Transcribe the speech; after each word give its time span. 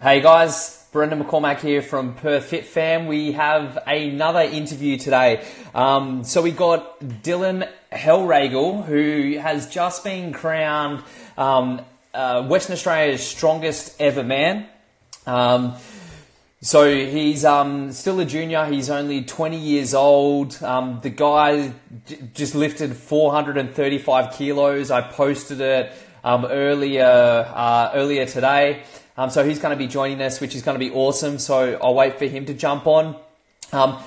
Hey 0.00 0.20
guys, 0.20 0.86
Brendan 0.92 1.24
McCormack 1.24 1.58
here 1.58 1.82
from 1.82 2.14
Perth 2.14 2.44
Fit 2.44 2.66
Fam. 2.66 3.08
We 3.08 3.32
have 3.32 3.76
another 3.84 4.42
interview 4.42 4.96
today. 4.96 5.44
Um, 5.74 6.22
so 6.22 6.40
we 6.40 6.52
got 6.52 7.00
Dylan 7.00 7.68
Hellragel, 7.90 8.84
who 8.84 9.38
has 9.38 9.68
just 9.68 10.04
been 10.04 10.32
crowned 10.32 11.02
um, 11.36 11.84
uh, 12.14 12.46
Western 12.46 12.74
Australia's 12.74 13.26
strongest 13.26 14.00
ever 14.00 14.22
man. 14.22 14.68
Um, 15.26 15.74
so 16.60 16.88
he's 16.88 17.44
um, 17.44 17.90
still 17.90 18.20
a 18.20 18.24
junior. 18.24 18.66
He's 18.66 18.90
only 18.90 19.24
20 19.24 19.58
years 19.58 19.94
old. 19.94 20.62
Um, 20.62 21.00
the 21.02 21.10
guy 21.10 21.72
j- 22.06 22.20
just 22.34 22.54
lifted 22.54 22.94
435 22.94 24.32
kilos. 24.34 24.92
I 24.92 25.00
posted 25.00 25.60
it 25.60 25.92
um, 26.22 26.44
earlier 26.44 27.04
uh, 27.52 27.90
earlier 27.94 28.26
today. 28.26 28.84
Um, 29.18 29.30
so 29.30 29.44
he's 29.44 29.58
going 29.58 29.72
to 29.72 29.76
be 29.76 29.88
joining 29.88 30.22
us, 30.22 30.40
which 30.40 30.54
is 30.54 30.62
going 30.62 30.76
to 30.76 30.78
be 30.78 30.92
awesome. 30.92 31.40
So 31.40 31.76
I'll 31.82 31.94
wait 31.94 32.20
for 32.20 32.26
him 32.26 32.46
to 32.46 32.54
jump 32.54 32.86
on. 32.86 33.16
Um, 33.72 33.98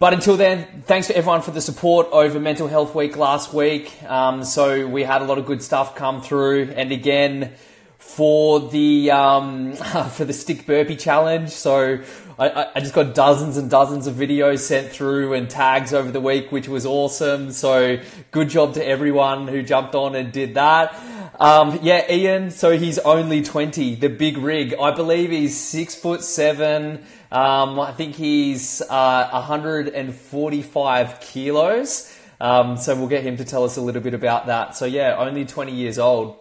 but 0.00 0.12
until 0.12 0.36
then, 0.36 0.82
thanks 0.86 1.06
to 1.06 1.16
everyone 1.16 1.42
for 1.42 1.52
the 1.52 1.60
support 1.60 2.08
over 2.10 2.40
Mental 2.40 2.66
Health 2.66 2.92
Week 2.92 3.16
last 3.16 3.54
week. 3.54 4.02
Um, 4.02 4.42
so 4.42 4.88
we 4.88 5.04
had 5.04 5.22
a 5.22 5.24
lot 5.24 5.38
of 5.38 5.46
good 5.46 5.62
stuff 5.62 5.94
come 5.94 6.20
through, 6.20 6.72
and 6.74 6.90
again 6.90 7.52
for 7.98 8.58
the 8.70 9.12
um, 9.12 9.72
for 10.10 10.24
the 10.24 10.32
stick 10.32 10.66
burpee 10.66 10.96
challenge. 10.96 11.50
So 11.50 12.00
I, 12.40 12.70
I, 12.74 12.80
just 12.80 12.94
got 12.94 13.14
dozens 13.14 13.58
and 13.58 13.68
dozens 13.68 14.06
of 14.06 14.14
videos 14.14 14.60
sent 14.60 14.90
through 14.90 15.34
and 15.34 15.50
tags 15.50 15.92
over 15.92 16.10
the 16.10 16.22
week, 16.22 16.50
which 16.50 16.68
was 16.68 16.86
awesome. 16.86 17.52
So 17.52 17.98
good 18.30 18.48
job 18.48 18.72
to 18.74 18.86
everyone 18.86 19.46
who 19.46 19.62
jumped 19.62 19.94
on 19.94 20.14
and 20.14 20.32
did 20.32 20.54
that. 20.54 20.98
Um, 21.38 21.80
yeah, 21.82 22.10
Ian. 22.10 22.50
So 22.50 22.78
he's 22.78 22.98
only 23.00 23.42
twenty. 23.42 23.94
The 23.94 24.08
big 24.08 24.38
rig. 24.38 24.74
I 24.80 24.90
believe 24.92 25.28
he's 25.30 25.54
six 25.60 25.94
foot 25.94 26.24
seven. 26.24 27.04
Um, 27.30 27.78
I 27.78 27.92
think 27.92 28.16
he's 28.16 28.80
uh, 28.88 29.28
145 29.32 31.20
kilos. 31.20 32.18
Um, 32.40 32.78
so 32.78 32.96
we'll 32.96 33.08
get 33.08 33.22
him 33.22 33.36
to 33.36 33.44
tell 33.44 33.64
us 33.64 33.76
a 33.76 33.82
little 33.82 34.00
bit 34.00 34.14
about 34.14 34.46
that. 34.46 34.74
So 34.76 34.86
yeah, 34.86 35.14
only 35.16 35.44
20 35.44 35.74
years 35.74 35.98
old. 35.98 36.38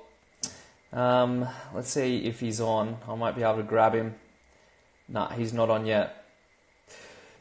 Um, 0.93 1.45
let's 1.75 1.89
see 1.89 2.23
if 2.23 2.39
he's 2.39 2.61
on. 2.61 2.97
I 3.05 3.15
might 3.15 3.35
be 3.35 3.43
able 3.43 3.57
to 3.57 3.63
grab 3.63 3.93
him. 3.93 4.15
Nah, 5.11 5.29
he's 5.29 5.53
not 5.53 5.71
on 5.71 5.87
yet. 5.87 6.23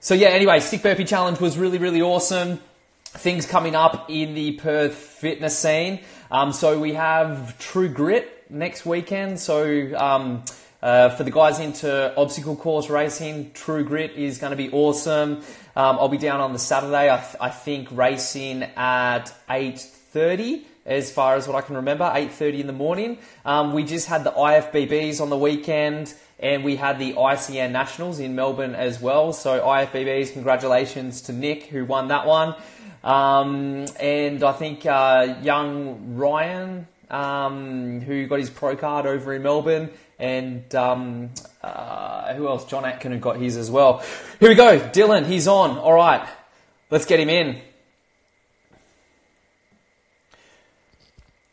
So 0.00 0.14
yeah, 0.14 0.28
anyway, 0.28 0.60
Stick 0.60 0.82
Burpee 0.82 1.04
Challenge 1.04 1.38
was 1.38 1.58
really, 1.58 1.76
really 1.76 2.00
awesome. 2.00 2.60
Things 3.04 3.44
coming 3.44 3.74
up 3.74 4.08
in 4.08 4.34
the 4.34 4.52
Perth 4.52 4.94
fitness 4.94 5.58
scene. 5.58 6.00
Um, 6.30 6.52
so 6.52 6.78
we 6.78 6.94
have 6.94 7.58
True 7.58 7.88
Grit 7.88 8.50
next 8.50 8.86
weekend. 8.86 9.38
So 9.38 9.94
um, 9.96 10.44
uh, 10.82 11.10
for 11.10 11.24
the 11.24 11.30
guys 11.30 11.60
into 11.60 12.14
obstacle 12.16 12.56
course 12.56 12.88
racing, 12.88 13.52
True 13.52 13.84
Grit 13.84 14.12
is 14.12 14.38
going 14.38 14.52
to 14.52 14.56
be 14.56 14.70
awesome. 14.70 15.42
Um, 15.76 15.98
I'll 15.98 16.08
be 16.08 16.16
down 16.16 16.40
on 16.40 16.54
the 16.54 16.58
Saturday. 16.58 17.12
I, 17.12 17.18
th- 17.18 17.36
I 17.38 17.50
think 17.50 17.88
racing 17.92 18.62
at 18.76 19.34
eight 19.50 19.78
thirty 19.78 20.64
as 20.88 21.12
far 21.12 21.36
as 21.36 21.46
what 21.46 21.54
I 21.54 21.60
can 21.60 21.76
remember, 21.76 22.04
8.30 22.04 22.60
in 22.60 22.66
the 22.66 22.72
morning. 22.72 23.18
Um, 23.44 23.74
we 23.74 23.84
just 23.84 24.08
had 24.08 24.24
the 24.24 24.30
IFBBs 24.32 25.20
on 25.20 25.28
the 25.28 25.36
weekend 25.36 26.14
and 26.40 26.62
we 26.62 26.76
had 26.76 26.98
the 26.98 27.14
ICN 27.14 27.72
Nationals 27.72 28.20
in 28.20 28.34
Melbourne 28.34 28.74
as 28.74 29.00
well. 29.00 29.32
So 29.32 29.60
IFBBs, 29.60 30.32
congratulations 30.32 31.22
to 31.22 31.32
Nick 31.32 31.64
who 31.64 31.84
won 31.84 32.08
that 32.08 32.26
one. 32.26 32.54
Um, 33.02 33.86
and 34.00 34.42
I 34.42 34.52
think 34.52 34.86
uh, 34.86 35.36
young 35.42 36.14
Ryan, 36.14 36.86
um, 37.10 38.00
who 38.00 38.26
got 38.26 38.38
his 38.38 38.50
pro 38.50 38.76
card 38.76 39.06
over 39.06 39.34
in 39.34 39.42
Melbourne, 39.42 39.90
and 40.18 40.72
um, 40.74 41.30
uh, 41.62 42.34
who 42.34 42.48
else? 42.48 42.64
John 42.64 42.84
Atkin 42.84 43.12
who 43.12 43.18
got 43.18 43.36
his 43.36 43.56
as 43.56 43.70
well. 43.70 44.04
Here 44.40 44.48
we 44.48 44.54
go, 44.54 44.78
Dylan, 44.78 45.26
he's 45.26 45.48
on. 45.48 45.78
All 45.78 45.94
right, 45.94 46.28
let's 46.90 47.06
get 47.06 47.20
him 47.20 47.28
in. 47.28 47.60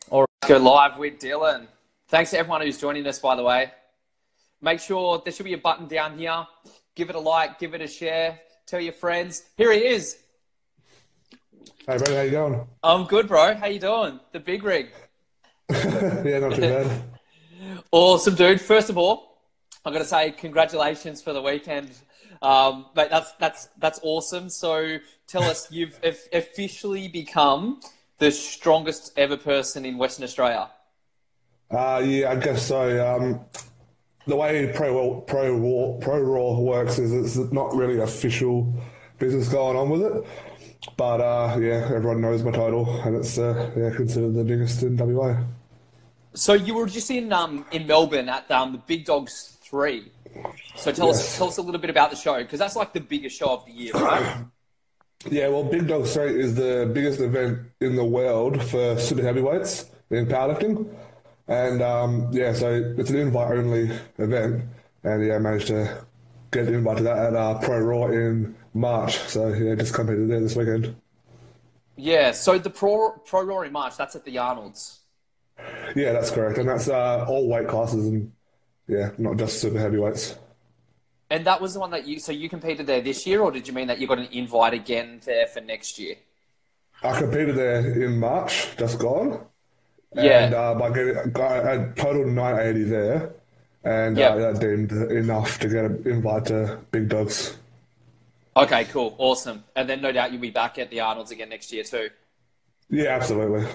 All 0.10 0.22
right, 0.22 0.30
let's 0.42 0.50
go 0.50 0.58
live 0.58 0.98
with 0.98 1.20
Dylan. 1.20 1.68
Thanks 2.08 2.32
to 2.32 2.40
everyone 2.40 2.62
who's 2.62 2.80
joining 2.80 3.06
us, 3.08 3.20
by 3.20 3.36
the 3.36 3.44
way. 3.44 3.72
Make 4.62 4.80
sure 4.80 5.22
there 5.24 5.34
should 5.34 5.46
be 5.46 5.54
a 5.54 5.58
button 5.58 5.88
down 5.88 6.18
here. 6.18 6.46
Give 6.96 7.10
it 7.10 7.16
a 7.16 7.20
like, 7.20 7.60
give 7.60 7.74
it 7.74 7.82
a 7.82 7.88
share, 7.88 8.40
tell 8.66 8.80
your 8.80 8.94
friends. 8.94 9.44
Here 9.58 9.72
he 9.72 9.80
is. 9.80 10.18
Hey, 11.88 11.98
bro, 11.98 12.16
how 12.16 12.22
you 12.22 12.32
going? 12.32 12.68
I'm 12.82 13.06
good, 13.06 13.28
bro. 13.28 13.54
How 13.54 13.68
you 13.68 13.80
doing? 13.80 14.20
The 14.32 14.40
big 14.40 14.64
rig. 14.64 14.92
yeah, 15.70 16.40
not 16.40 16.56
too 16.56 16.62
bad. 16.62 17.04
awesome, 17.92 18.36
dude. 18.36 18.62
First 18.62 18.90
of 18.90 18.98
all, 18.98 19.42
I'm 19.86 19.94
gonna 19.94 20.06
say 20.06 20.32
congratulations 20.32 21.22
for 21.22 21.34
the 21.34 21.42
weekend, 21.42 21.92
um, 22.42 22.88
mate. 22.96 23.10
That's 23.12 23.34
that's 23.34 23.70
that's 23.78 24.00
awesome. 24.02 24.50
So 24.50 24.98
tell 25.28 25.44
us, 25.44 25.72
you've 25.72 26.00
officially 26.34 27.08
become 27.08 27.82
the 28.18 28.32
strongest 28.32 29.14
ever 29.18 29.38
person 29.38 29.86
in 29.86 29.98
Western 29.98 30.24
Australia. 30.24 30.70
Uh, 31.70 32.02
yeah, 32.06 32.32
I 32.32 32.36
guess 32.36 32.68
so. 32.68 33.16
Um, 33.16 33.42
the 34.28 34.36
way 34.36 34.72
pro 34.74 35.22
pro 35.22 35.56
raw, 35.56 35.98
pro 36.00 36.20
raw 36.20 36.60
works 36.60 37.00
is 37.00 37.14
it's 37.14 37.52
not 37.52 37.74
really 37.76 38.00
official 38.00 38.74
business 39.20 39.48
going 39.50 39.78
on 39.78 39.90
with 39.90 40.02
it. 40.02 40.26
But 40.98 41.22
uh, 41.22 41.58
yeah, 41.60 41.90
everyone 41.94 42.22
knows 42.22 42.44
my 42.44 42.52
title, 42.52 43.02
and 43.02 43.16
it's 43.16 43.38
uh, 43.38 43.72
yeah 43.76 43.96
considered 43.96 44.34
the 44.34 44.44
biggest 44.44 44.84
in 44.84 44.98
WA. 44.98 45.38
So 46.34 46.54
you 46.54 46.76
were 46.76 46.88
just 46.88 47.10
in 47.10 47.32
um, 47.34 47.66
in 47.72 47.88
Melbourne 47.88 48.30
at 48.30 48.50
um, 48.52 48.74
the 48.74 48.78
Big 48.80 49.06
Dogs 49.06 49.58
Three. 49.62 50.12
So 50.76 50.92
tell 50.92 51.08
yes. 51.08 51.20
us 51.20 51.38
tell 51.38 51.48
us 51.48 51.58
a 51.58 51.62
little 51.62 51.82
bit 51.82 51.90
about 51.90 52.10
the 52.10 52.16
show 52.16 52.38
because 52.38 52.60
that's 52.60 52.76
like 52.76 52.94
the 52.94 53.00
biggest 53.00 53.38
show 53.38 53.54
of 53.54 53.66
the 53.66 53.72
year, 53.72 53.94
right? 53.94 54.46
yeah, 55.30 55.48
well, 55.48 55.64
Big 55.64 55.88
Dogs 55.88 56.14
Three 56.14 56.40
is 56.40 56.56
the 56.56 56.90
biggest 56.94 57.20
event 57.20 57.60
in 57.80 57.96
the 57.96 58.06
world 58.06 58.62
for 58.62 59.00
super 59.00 59.24
heavyweights 59.24 59.90
in 60.12 60.28
powerlifting, 60.28 60.88
and 61.48 61.82
um, 61.82 62.30
yeah, 62.32 62.54
so 62.54 62.94
it's 62.98 63.10
an 63.10 63.18
invite 63.18 63.58
only 63.58 63.92
event, 64.18 64.64
and 65.04 65.26
yeah, 65.26 65.36
I 65.36 65.40
managed 65.40 65.68
to 65.68 66.06
get 66.52 66.68
an 66.68 66.74
invite 66.74 66.98
to 66.98 67.04
that 67.04 67.18
at 67.18 67.36
uh, 67.36 67.60
Pro 67.60 67.80
Raw 67.80 68.08
in 68.08 68.56
March. 68.74 69.18
So 69.18 69.50
yeah, 69.50 69.76
just 69.76 69.94
competed 69.94 70.30
there 70.30 70.40
this 70.40 70.56
weekend. 70.56 70.96
Yeah, 71.96 72.32
so 72.32 72.58
the 72.58 72.70
Pro 72.70 73.12
Pro 73.26 73.44
Raw 73.44 73.62
in 73.62 73.72
March, 73.72 73.98
that's 73.98 74.16
at 74.16 74.26
the 74.26 74.38
Arnold's. 74.38 75.00
Yeah, 75.96 76.12
that's 76.12 76.32
correct, 76.32 76.58
and 76.58 76.68
that's 76.68 76.90
uh, 76.90 77.26
all 77.28 77.48
weight 77.48 77.68
classes 77.68 78.08
and 78.08 78.32
yeah, 78.88 79.12
not 79.18 79.38
just 79.38 79.62
super 79.62 79.80
heavyweights. 79.80 80.36
And 81.30 81.46
that 81.46 81.60
was 81.60 81.74
the 81.74 81.80
one 81.80 81.92
that 81.92 82.06
you 82.06 82.20
so 82.20 82.32
you 82.32 82.50
competed 82.50 82.86
there 82.88 83.02
this 83.02 83.26
year, 83.26 83.42
or 83.42 83.52
did 83.52 83.68
you 83.68 83.74
mean 83.74 83.88
that 83.88 84.00
you 84.00 84.08
got 84.08 84.20
an 84.20 84.28
invite 84.32 84.74
again 84.74 85.22
there 85.26 85.48
for 85.48 85.62
next 85.62 85.98
year? 85.98 86.16
I 87.04 87.18
competed 87.20 87.56
there 87.56 88.04
in 88.04 88.20
March, 88.20 88.76
just 88.78 89.00
gone. 89.00 89.46
Yeah. 90.16 90.46
And 90.46 90.54
uh, 90.54 90.76
by 90.76 90.90
getting, 90.90 91.18
I 91.18 91.54
had 91.54 91.96
total 91.98 92.26
980 92.26 92.84
there, 92.90 93.34
and 93.84 94.18
yep. 94.18 94.32
uh, 94.32 94.36
that 94.38 94.60
deemed 94.62 94.92
enough 94.92 95.60
to 95.60 95.68
get 95.68 95.86
an 95.86 96.04
invite 96.06 96.46
to 96.46 96.80
Big 96.92 97.10
Dogs. 97.10 97.58
Okay, 98.58 98.86
cool, 98.86 99.16
awesome. 99.18 99.64
And 99.76 99.90
then 99.90 100.02
no 100.02 100.12
doubt 100.12 100.32
you'll 100.32 100.42
be 100.42 100.52
back 100.52 100.80
at 100.80 100.90
the 100.90 101.02
Arnold's 101.02 101.32
again 101.32 101.50
next 101.50 101.72
year 101.74 101.84
too. 101.84 102.10
Yeah, 102.90 103.16
absolutely, 103.16 103.68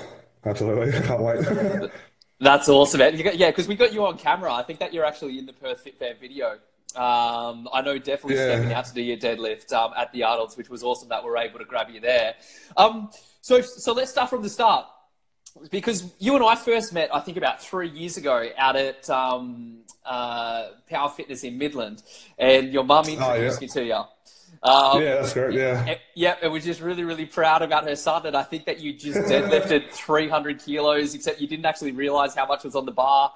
absolutely. 0.46 0.92
Can't 1.06 1.22
wait. 1.22 1.90
That's 2.40 2.70
awesome, 2.70 3.00
man. 3.00 3.18
Yeah, 3.18 3.50
because 3.50 3.68
we 3.68 3.74
got 3.74 3.92
you 3.92 4.06
on 4.06 4.16
camera. 4.16 4.52
I 4.54 4.62
think 4.62 4.78
that 4.78 4.94
you're 4.94 5.04
actually 5.04 5.38
in 5.38 5.44
the 5.44 5.52
Perth 5.52 5.82
Fit 5.82 5.98
Fam 5.98 6.16
video. 6.18 6.52
Um, 6.96 7.68
I 7.72 7.82
know 7.84 7.98
definitely 7.98 8.36
yeah. 8.36 8.56
stepping 8.56 8.72
out 8.72 8.86
to 8.86 8.94
do 8.94 9.02
your 9.02 9.18
deadlift 9.18 9.72
um, 9.74 9.92
at 9.94 10.10
the 10.12 10.22
Arnold's, 10.22 10.56
which 10.56 10.70
was 10.70 10.82
awesome 10.82 11.10
that 11.10 11.22
we're 11.22 11.36
able 11.36 11.58
to 11.58 11.66
grab 11.66 11.90
you 11.90 12.00
there. 12.00 12.34
Um, 12.78 13.10
so, 13.42 13.60
so 13.60 13.92
let's 13.92 14.10
start 14.10 14.30
from 14.30 14.42
the 14.42 14.48
start 14.48 14.86
because 15.70 16.12
you 16.18 16.34
and 16.36 16.44
I 16.44 16.54
first 16.56 16.92
met, 16.92 17.14
I 17.14 17.20
think, 17.20 17.36
about 17.36 17.62
three 17.62 17.88
years 17.88 18.16
ago 18.16 18.48
out 18.56 18.76
at 18.76 19.08
um, 19.10 19.78
uh, 20.04 20.68
Power 20.88 21.08
Fitness 21.08 21.44
in 21.44 21.58
Midland, 21.58 22.02
and 22.38 22.72
your 22.72 22.84
mum 22.84 23.06
introduced 23.06 23.58
oh, 23.58 23.60
yeah. 23.60 23.60
me 23.60 23.68
to 23.68 23.84
you. 23.84 24.02
Um, 24.62 25.00
yeah, 25.00 25.14
that's 25.14 25.32
great. 25.32 25.54
Yeah. 25.54 25.94
Yeah, 26.14 26.36
and 26.42 26.52
we're 26.52 26.60
just 26.60 26.80
really, 26.80 27.04
really 27.04 27.24
proud 27.24 27.62
about 27.62 27.84
her 27.84 27.96
son. 27.96 28.26
And 28.26 28.36
I 28.36 28.42
think 28.42 28.66
that 28.66 28.78
you 28.78 28.92
just 28.92 29.18
deadlifted 29.20 29.90
300 29.92 30.58
kilos, 30.58 31.14
except 31.14 31.40
you 31.40 31.48
didn't 31.48 31.64
actually 31.64 31.92
realize 31.92 32.34
how 32.34 32.46
much 32.46 32.64
was 32.64 32.74
on 32.74 32.84
the 32.84 32.92
bar. 32.92 33.32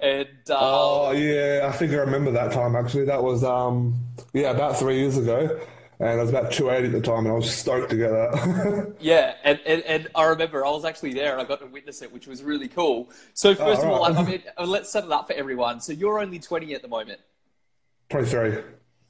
And 0.00 0.28
um, 0.50 0.56
oh 0.58 1.10
yeah, 1.12 1.68
I 1.68 1.72
think 1.72 1.92
I 1.92 1.96
remember 1.96 2.30
that 2.32 2.52
time 2.52 2.74
actually. 2.74 3.04
That 3.04 3.22
was 3.22 3.44
um 3.44 3.94
yeah 4.32 4.50
about 4.50 4.76
three 4.76 4.98
years 4.98 5.16
ago, 5.16 5.60
and 6.00 6.08
I 6.08 6.22
was 6.22 6.30
about 6.30 6.52
280 6.52 6.96
at 6.96 7.02
the 7.02 7.06
time, 7.06 7.26
and 7.26 7.28
I 7.28 7.32
was 7.32 7.52
stoked 7.52 7.90
to 7.90 7.96
get 7.96 8.10
that. 8.10 8.94
yeah, 9.00 9.34
and, 9.42 9.58
and, 9.66 9.82
and 9.82 10.08
I 10.14 10.24
remember 10.24 10.64
I 10.64 10.70
was 10.70 10.84
actually 10.84 11.12
there, 11.12 11.32
and 11.32 11.40
I 11.40 11.44
got 11.44 11.60
to 11.60 11.66
witness 11.66 12.02
it, 12.02 12.12
which 12.12 12.26
was 12.26 12.42
really 12.42 12.68
cool. 12.68 13.10
So 13.34 13.50
oh, 13.50 13.54
first 13.54 13.82
oh, 13.82 13.84
of 13.84 13.90
all, 13.90 14.04
I 14.04 14.22
mean, 14.22 14.42
uh, 14.56 14.64
let's 14.64 14.90
set 14.90 15.04
it 15.04 15.10
up 15.10 15.26
for 15.26 15.32
everyone. 15.32 15.80
So 15.80 15.92
you're 15.92 16.20
only 16.20 16.38
20 16.38 16.74
at 16.74 16.82
the 16.82 16.88
moment. 16.88 17.20
23. 18.10 18.58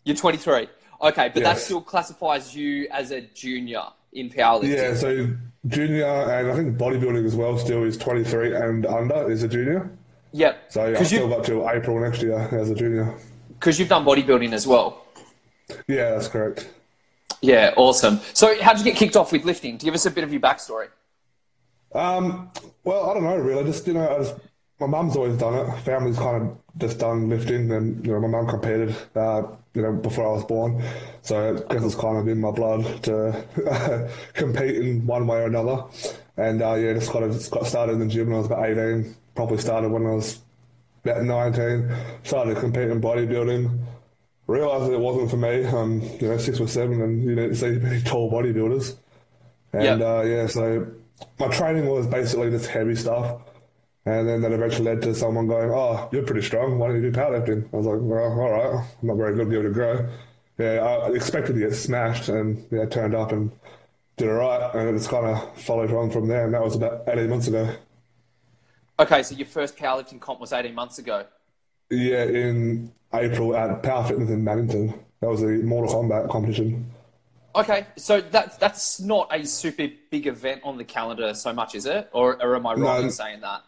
You're 0.05 0.17
23. 0.17 0.69
Okay, 1.01 1.29
but 1.29 1.37
yes. 1.37 1.37
that 1.37 1.59
still 1.59 1.81
classifies 1.81 2.57
you 2.57 2.89
as 2.91 3.11
a 3.11 3.21
junior 3.21 3.83
in 4.13 4.31
powerlifting. 4.31 4.77
Yeah, 4.77 4.95
so 4.95 5.29
junior 5.67 6.07
and 6.07 6.51
I 6.51 6.55
think 6.57 6.77
bodybuilding 6.77 7.25
as 7.25 7.37
well 7.37 7.59
still 7.59 7.85
is 7.85 7.97
23 7.97 8.57
and 8.57 8.87
under 8.87 9.31
is 9.31 9.43
a 9.43 9.49
junior. 9.49 9.91
Yep. 10.33 10.73
So 10.73 10.87
yeah, 10.87 10.99
'Cause 10.99 11.07
still 11.07 11.29
got 11.29 11.45
till 11.45 11.69
April 11.69 12.01
next 12.01 12.23
year 12.23 12.39
as 12.53 12.71
a 12.71 12.75
junior. 12.75 13.15
Because 13.51 13.79
you've 13.79 13.89
done 13.89 14.05
bodybuilding 14.05 14.53
as 14.53 14.67
well. 14.67 15.05
Yeah, 15.87 16.11
that's 16.11 16.29
correct. 16.29 16.69
Yeah, 17.41 17.75
awesome. 17.77 18.21
So, 18.33 18.61
how'd 18.63 18.79
you 18.79 18.85
get 18.85 18.97
kicked 18.97 19.17
off 19.17 19.33
with 19.33 19.45
lifting? 19.45 19.77
Give 19.77 19.95
us 19.95 20.07
a 20.07 20.11
bit 20.11 20.25
of 20.25 20.33
your 20.33 20.41
backstory. 20.41 20.89
Um, 21.95 22.51
well, 22.85 23.11
I 23.11 23.15
don't 23.15 23.25
know 23.25 23.37
really. 23.37 23.65
Just 23.65 23.87
you 23.87 23.95
know, 23.95 24.09
I 24.09 24.19
just, 24.19 24.35
my 24.81 24.87
mum's 24.87 25.17
always 25.17 25.37
done 25.39 25.55
it. 25.55 25.81
Family's 25.81 26.19
kind 26.19 26.43
of 26.43 26.59
just 26.79 26.99
done 26.99 27.29
lifting, 27.29 27.71
and 27.73 28.05
you 28.05 28.13
know, 28.13 28.21
my 28.21 28.29
mum 28.29 28.47
competed. 28.47 28.95
Uh, 29.15 29.43
you 29.75 29.83
know, 29.83 29.93
before 29.93 30.27
I 30.27 30.33
was 30.33 30.45
born, 30.45 30.83
so 31.23 31.65
I 31.69 31.75
guess 31.75 31.85
it's 31.85 31.95
kind 31.95 32.19
of 32.19 32.27
in 32.27 32.41
my 32.41 32.51
blood 32.51 33.03
to 33.05 34.11
compete 34.35 34.77
in 34.77 35.07
one 35.07 35.27
way 35.27 35.39
or 35.39 35.47
another. 35.47 35.85
And 36.37 36.63
uh, 36.63 36.75
yeah, 36.75 36.95
just 36.95 37.13
kind 37.13 37.25
of 37.25 37.33
just 37.33 37.51
got 37.51 37.67
started 37.67 37.93
in 37.93 38.01
the 38.01 38.07
gym 38.07 38.27
when 38.27 38.37
I 38.37 38.39
was 38.39 38.47
about 38.47 38.69
eighteen. 38.69 39.15
Probably 39.35 39.59
started 39.59 39.91
when 39.91 40.07
I 40.07 40.11
was 40.11 40.41
about 41.05 41.23
nineteen. 41.23 41.91
Started 42.25 42.59
competing 42.59 42.91
in 42.91 43.01
bodybuilding. 43.01 43.79
Realised 44.49 44.87
that 44.91 44.95
it 44.95 45.01
wasn't 45.01 45.31
for 45.31 45.37
me. 45.37 45.65
I'm 45.67 46.01
you 46.21 46.29
know 46.29 46.39
six 46.39 46.59
or 46.59 46.67
seven, 46.69 47.01
and 47.03 47.23
you 47.25 47.37
know 47.37 47.53
see 47.53 47.79
many 47.79 48.03
tall 48.03 48.33
bodybuilders. 48.33 48.97
And 49.73 50.01
Yeah. 50.01 50.19
uh, 50.19 50.23
yeah, 50.23 50.47
so 50.47 50.87
my 51.39 51.49
training 51.49 51.87
was 51.87 52.07
basically 52.07 52.51
just 52.51 52.67
heavy 52.69 52.97
stuff. 52.97 53.43
And 54.07 54.27
then 54.29 54.41
that 54.41 54.53
eventually 54.53 54.87
led 54.87 55.03
to 55.03 55.15
someone 55.15 55.47
going, 55.49 55.71
Oh, 55.71 56.09
you're 56.13 56.25
pretty 56.25 56.43
strong. 56.43 56.79
Why 56.79 56.89
don't 56.89 57.03
you 57.03 57.11
do 57.11 57.13
powerlifting? 57.13 57.69
I 57.73 57.77
was 57.77 57.87
like, 57.87 57.99
Well, 58.01 58.41
all 58.41 58.51
right. 58.51 58.87
I'm 59.03 59.09
not 59.09 59.17
very 59.19 59.37
good, 59.37 59.51
give 59.51 59.65
it 59.67 59.69
a 59.69 59.71
go. 59.75 60.09
Yeah, 60.59 60.83
I 60.83 61.11
expected 61.13 61.55
to 61.55 61.61
get 61.61 61.75
smashed 61.75 62.31
and 62.31 62.67
yeah, 62.71 62.87
turned 62.87 63.15
up 63.15 63.33
and 63.33 63.53
did 64.17 64.29
all 64.31 64.37
right. 64.37 64.75
And 64.75 64.97
it's 64.97 65.07
kind 65.07 65.27
of 65.27 65.61
followed 65.61 65.93
on 65.93 66.11
from 66.11 66.27
there. 66.29 66.47
And 66.47 66.55
that 66.55 66.63
was 66.65 66.75
about 66.77 67.05
18 67.07 67.29
months 67.29 67.49
ago. 67.49 67.75
Okay, 68.99 69.23
so 69.23 69.35
your 69.35 69.47
first 69.47 69.77
powerlifting 69.77 70.21
comp 70.21 70.41
was 70.41 70.53
18 70.53 70.75
months 70.75 70.99
ago. 70.99 71.27
Yeah, 71.91 72.25
in 72.25 72.93
April 73.15 73.57
at 73.57 73.83
Power 73.83 74.05
Fitness 74.07 74.31
in 74.31 74.45
Maddington. 74.45 74.99
That 75.21 75.29
was 75.29 75.43
a 75.43 75.47
Mortal 75.47 75.95
Kombat 75.95 76.29
competition. 76.31 76.91
Okay, 77.57 77.87
so 77.97 78.21
that's 78.21 78.57
that's 78.59 79.01
not 79.01 79.29
a 79.33 79.45
super 79.45 79.89
big 80.11 80.27
event 80.27 80.61
on 80.65 80.77
the 80.77 80.85
calendar 80.85 81.35
so 81.35 81.53
much, 81.53 81.75
is 81.75 81.87
it? 81.87 82.09
Or, 82.13 82.41
or 82.43 82.55
am 82.55 82.67
I 82.67 82.75
wrong 82.75 82.83
No. 82.83 83.01
in 83.01 83.11
saying 83.11 83.41
that? 83.41 83.63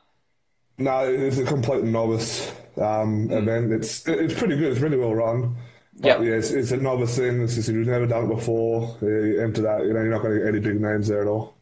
No, 0.79 1.01
it's 1.01 1.39
a 1.39 1.45
complete 1.45 1.83
novice 1.85 2.53
um, 2.81 3.31
event. 3.31 3.73
It's 3.73 4.07
it's 4.07 4.35
pretty 4.35 4.57
good. 4.57 4.73
It's 4.73 4.81
really 4.81 4.97
well 4.97 5.15
run. 5.15 5.57
But 5.99 6.21
Yeah. 6.23 6.29
yeah, 6.31 6.35
it's, 6.37 6.51
it's 6.51 6.71
a 6.71 6.77
novice 6.77 7.17
thing. 7.17 7.43
It's 7.43 7.55
just, 7.57 7.69
if 7.69 7.75
you've 7.75 7.87
never 7.87 8.07
done 8.07 8.25
it 8.31 8.35
before, 8.35 8.97
you 9.03 9.41
enter 9.43 9.63
that. 9.63 9.85
You 9.85 9.93
know, 9.93 10.01
you're 10.01 10.11
not 10.11 10.23
going 10.23 10.35
to 10.35 10.45
get 10.45 10.49
any 10.49 10.61
big 10.61 10.81
names 10.81 11.09
there 11.09 11.23
at 11.23 11.27
all. 11.27 11.57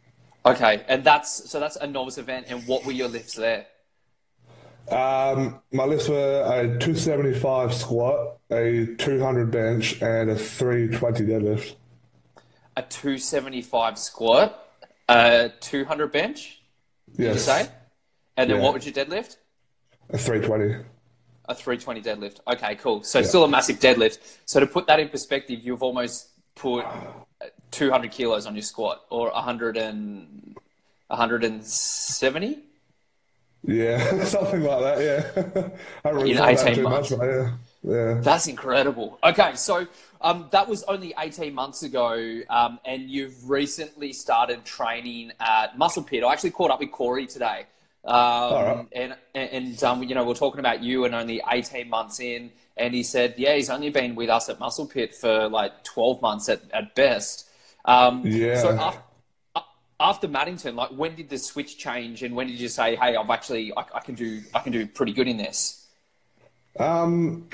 Okay, 0.44 0.84
and 0.88 1.02
that's 1.02 1.50
so 1.50 1.58
that's 1.58 1.76
a 1.76 1.86
novice 1.86 2.18
event. 2.18 2.46
And 2.48 2.66
what 2.66 2.84
were 2.84 2.92
your 2.92 3.08
lifts 3.08 3.34
there? 3.34 3.66
Um, 4.90 5.60
my 5.72 5.84
lifts 5.84 6.08
were 6.08 6.42
a 6.46 6.62
275 6.78 7.74
squat, 7.74 8.38
a 8.50 8.86
200 8.98 9.50
bench, 9.50 10.00
and 10.00 10.30
a 10.30 10.36
320 10.36 11.24
deadlift. 11.24 11.74
A 12.76 12.82
275 12.82 13.98
squat, 13.98 14.68
a 15.08 15.50
200 15.60 16.12
bench. 16.12 16.60
Did 17.16 17.34
you 17.34 17.38
say? 17.38 17.68
And 18.36 18.48
then 18.50 18.58
Yeah. 18.58 18.62
what 18.62 18.72
would 18.72 18.84
your 18.86 18.94
deadlift? 18.94 19.36
a 20.10 20.16
320. 20.16 20.84
A 21.50 21.54
320 21.54 22.00
deadlift. 22.02 22.40
Okay, 22.46 22.74
cool. 22.76 23.02
So 23.02 23.20
still 23.22 23.44
a 23.44 23.48
massive 23.48 23.78
deadlift. 23.78 24.18
So 24.46 24.60
to 24.60 24.66
put 24.66 24.86
that 24.86 25.00
in 25.00 25.08
perspective, 25.10 25.60
you've 25.62 25.82
almost 25.82 26.28
put 26.54 26.84
200 27.70 28.10
kilos 28.10 28.46
on 28.46 28.54
your 28.54 28.62
squat, 28.62 29.04
or 29.10 29.30
100 29.32 29.76
and 29.76 30.56
170. 31.08 32.58
Yeah, 33.64 34.24
something 34.24 34.62
like 34.62 34.80
that. 34.82 34.98
Yeah, 35.54 35.68
I 36.04 36.10
really 36.10 36.32
In 36.32 36.38
18 36.38 36.82
months. 36.82 37.10
much, 37.10 37.20
yeah, 37.20 37.52
yeah. 37.82 38.20
That's 38.20 38.46
incredible. 38.46 39.18
Okay, 39.22 39.56
so 39.56 39.86
um, 40.20 40.48
that 40.52 40.68
was 40.68 40.82
only 40.84 41.14
18 41.18 41.54
months 41.54 41.82
ago, 41.82 42.40
um, 42.48 42.78
and 42.84 43.10
you've 43.10 43.48
recently 43.48 44.12
started 44.12 44.64
training 44.64 45.32
at 45.40 45.76
Muscle 45.76 46.02
Pit. 46.02 46.24
I 46.24 46.32
actually 46.32 46.50
caught 46.50 46.70
up 46.70 46.80
with 46.80 46.92
Corey 46.92 47.26
today. 47.26 47.66
Um, 48.04 48.14
right. 48.54 48.86
And, 48.92 49.16
and 49.34 49.84
um, 49.84 50.02
you 50.02 50.14
know, 50.14 50.24
we're 50.24 50.34
talking 50.34 50.60
about 50.60 50.82
you 50.82 51.04
and 51.04 51.14
only 51.14 51.42
18 51.50 51.90
months 51.90 52.20
in, 52.20 52.50
and 52.76 52.94
he 52.94 53.02
said, 53.02 53.34
yeah, 53.36 53.54
he's 53.54 53.70
only 53.70 53.90
been 53.90 54.14
with 54.14 54.30
us 54.30 54.48
at 54.48 54.58
Muscle 54.58 54.86
Pit 54.86 55.14
for 55.14 55.48
like 55.48 55.84
12 55.84 56.22
months 56.22 56.48
at, 56.48 56.62
at 56.72 56.94
best. 56.94 57.48
Um, 57.84 58.22
Yeah. 58.24 58.60
So 58.62 58.70
after, 58.70 59.02
after 60.00 60.28
Maddington, 60.28 60.74
like 60.74 60.90
when 60.90 61.14
did 61.14 61.28
the 61.28 61.38
switch 61.38 61.78
change, 61.78 62.22
and 62.22 62.34
when 62.34 62.46
did 62.46 62.60
you 62.60 62.68
say, 62.68 62.96
hey, 62.96 63.16
I've 63.16 63.30
actually, 63.30 63.72
I, 63.76 63.84
I 63.94 64.00
can 64.00 64.14
do, 64.14 64.42
I 64.54 64.60
can 64.60 64.72
do 64.72 64.86
pretty 64.86 65.12
good 65.12 65.28
in 65.28 65.36
this? 65.36 65.86
Um, 66.78 67.48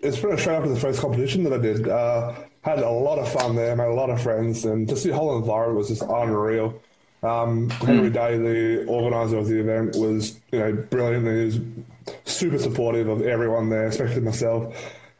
it's 0.00 0.18
pretty 0.18 0.40
straight 0.40 0.56
after 0.56 0.68
the 0.68 0.80
first 0.80 1.00
competition 1.00 1.44
that 1.44 1.52
I 1.52 1.58
did. 1.58 1.88
Uh, 1.88 2.34
had 2.62 2.78
a 2.80 2.90
lot 2.90 3.18
of 3.18 3.30
fun 3.32 3.54
there, 3.56 3.74
made 3.76 3.88
a 3.88 3.94
lot 3.94 4.10
of 4.10 4.20
friends, 4.20 4.64
and 4.64 4.88
just 4.88 5.04
the 5.04 5.14
whole 5.14 5.36
environment 5.38 5.78
was 5.78 5.88
just 5.88 6.02
unreal. 6.02 6.80
Um, 7.22 7.70
Henry 7.70 8.10
Day, 8.10 8.36
the 8.36 8.84
organizer 8.86 9.38
of 9.38 9.46
the 9.46 9.60
event, 9.60 9.94
was 9.96 10.40
you 10.50 10.58
know 10.58 10.72
brilliant. 10.72 11.26
He 11.26 11.44
was 11.44 11.60
super 12.24 12.58
supportive 12.58 13.08
of 13.08 13.22
everyone 13.22 13.70
there, 13.70 13.86
especially 13.86 14.22
myself. 14.22 14.74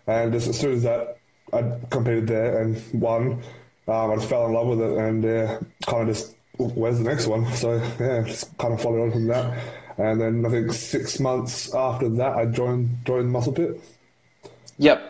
And 0.08 0.32
just 0.32 0.48
as 0.48 0.58
soon 0.58 0.72
as 0.72 0.82
that 0.82 1.18
I 1.52 1.62
competed 1.90 2.26
there 2.26 2.60
and 2.60 2.82
won, 2.92 3.42
um, 3.88 4.10
I 4.10 4.16
just 4.16 4.28
fell 4.28 4.46
in 4.46 4.52
love 4.52 4.68
with 4.68 4.80
it, 4.80 4.96
and 4.98 5.24
uh, 5.24 5.58
kind 5.86 6.08
of 6.08 6.14
just 6.14 6.34
where's 6.56 6.98
the 6.98 7.04
next 7.04 7.26
one? 7.26 7.46
So 7.56 7.74
yeah, 8.00 8.22
just 8.22 8.56
kind 8.58 8.72
of 8.72 8.80
followed 8.80 9.04
on 9.04 9.12
from 9.12 9.26
that. 9.28 9.58
And 9.98 10.20
then 10.20 10.46
I 10.46 10.48
think 10.48 10.72
six 10.72 11.20
months 11.20 11.74
after 11.74 12.08
that, 12.08 12.36
I 12.36 12.46
joined 12.46 13.04
joined 13.04 13.30
Muscle 13.30 13.52
Pit. 13.52 13.80
Yep. 14.78 15.08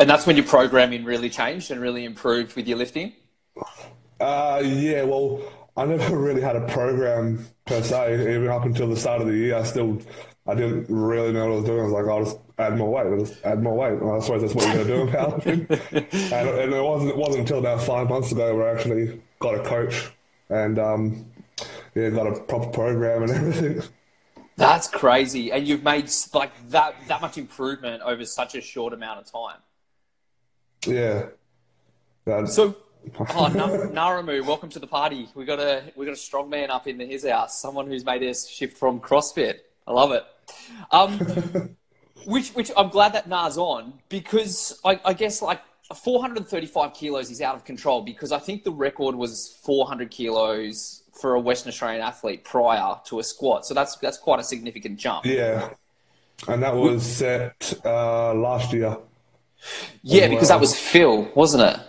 And 0.00 0.08
that's 0.08 0.26
when 0.26 0.36
your 0.36 0.46
programming 0.46 1.04
really 1.04 1.30
changed 1.30 1.70
and 1.70 1.80
really 1.80 2.04
improved 2.04 2.56
with 2.56 2.66
your 2.66 2.78
lifting? 2.78 3.12
Uh, 4.18 4.62
yeah, 4.64 5.02
well, 5.02 5.42
I 5.76 5.84
never 5.84 6.16
really 6.18 6.40
had 6.40 6.56
a 6.56 6.66
program 6.68 7.46
per 7.66 7.82
se. 7.82 8.14
Even 8.14 8.48
up 8.48 8.64
until 8.64 8.88
the 8.88 8.96
start 8.96 9.20
of 9.20 9.28
the 9.28 9.36
year, 9.36 9.56
I 9.56 9.64
still, 9.64 10.00
I 10.46 10.54
didn't 10.54 10.86
really 10.88 11.32
know 11.32 11.44
what 11.46 11.52
I 11.52 11.56
was 11.56 11.64
doing. 11.64 11.80
I 11.80 11.84
was 11.84 11.92
like, 11.92 12.06
I'll 12.06 12.24
just 12.24 12.38
add 12.58 12.76
more 12.76 12.90
weight. 12.90 13.06
I'll 13.06 13.18
just 13.18 13.44
add 13.44 13.62
more 13.62 13.76
weight. 13.76 14.00
And 14.00 14.10
I 14.10 14.18
suppose 14.20 14.42
that's 14.42 14.54
what 14.54 14.74
you're 14.74 14.84
going 14.84 15.10
to 15.10 15.56
do 15.56 15.66
and, 16.34 16.48
and 16.48 16.72
it 16.72 16.82
wasn't, 16.82 17.10
it 17.10 17.16
wasn't 17.16 17.40
until 17.40 17.58
about 17.58 17.82
five 17.82 18.08
months 18.08 18.32
ago 18.32 18.54
where 18.56 18.68
I 18.68 18.72
actually 18.72 19.20
got 19.38 19.54
a 19.54 19.62
coach 19.62 20.10
and, 20.48 20.78
um, 20.78 21.26
yeah, 21.94 22.10
got 22.10 22.26
a 22.26 22.40
proper 22.40 22.68
program 22.68 23.22
and 23.22 23.30
everything. 23.32 23.82
That's 24.56 24.88
crazy. 24.88 25.52
And 25.52 25.66
you've 25.66 25.82
made 25.82 26.10
like 26.32 26.52
that 26.70 26.94
that 27.08 27.20
much 27.20 27.36
improvement 27.36 28.02
over 28.02 28.24
such 28.24 28.54
a 28.54 28.60
short 28.60 28.94
amount 28.94 29.20
of 29.20 29.30
time. 29.30 29.58
Yeah. 30.86 31.26
Yeah, 32.26 32.44
So 32.46 32.76
oh, 33.18 33.48
Na- 33.48 33.68
Naramu, 34.10 34.44
welcome 34.44 34.68
to 34.70 34.78
the 34.78 34.86
party. 34.86 35.28
We 35.34 35.44
got 35.44 35.60
a 35.60 35.92
we 35.94 36.06
got 36.06 36.12
a 36.12 36.16
strong 36.16 36.48
man 36.48 36.70
up 36.70 36.86
in 36.86 36.98
his 36.98 37.26
house, 37.26 37.60
someone 37.60 37.86
who's 37.86 38.04
made 38.04 38.22
a 38.22 38.34
shift 38.34 38.78
from 38.78 38.98
CrossFit. 38.98 39.58
I 39.86 39.92
love 39.92 40.12
it. 40.12 40.24
Um, 40.90 41.76
which 42.24 42.50
which 42.50 42.70
I'm 42.76 42.88
glad 42.88 43.12
that 43.12 43.28
Na's 43.28 43.58
on 43.58 43.92
because 44.08 44.78
I, 44.84 45.00
I 45.04 45.12
guess 45.12 45.42
like 45.42 45.60
435 45.94 46.94
kilos 46.94 47.30
is 47.30 47.40
out 47.40 47.54
of 47.54 47.64
control 47.64 48.02
because 48.02 48.32
I 48.32 48.38
think 48.38 48.64
the 48.64 48.72
record 48.72 49.14
was 49.14 49.58
400 49.62 50.10
kilos 50.10 51.02
for 51.12 51.34
a 51.34 51.40
Western 51.40 51.70
Australian 51.70 52.02
athlete 52.02 52.44
prior 52.44 52.96
to 53.06 53.20
a 53.20 53.24
squat. 53.24 53.66
So 53.66 53.74
that's 53.74 53.96
that's 53.96 54.18
quite 54.18 54.40
a 54.40 54.44
significant 54.44 54.98
jump. 54.98 55.24
yeah. 55.26 55.70
And 56.48 56.62
that 56.62 56.74
was 56.74 57.02
set 57.02 57.80
uh, 57.84 58.34
last 58.34 58.72
year. 58.72 58.98
Yeah, 60.02 60.28
because 60.28 60.48
that 60.48 60.60
was 60.60 60.78
Phil, 60.78 61.30
wasn't 61.34 61.62
it? 61.62 61.80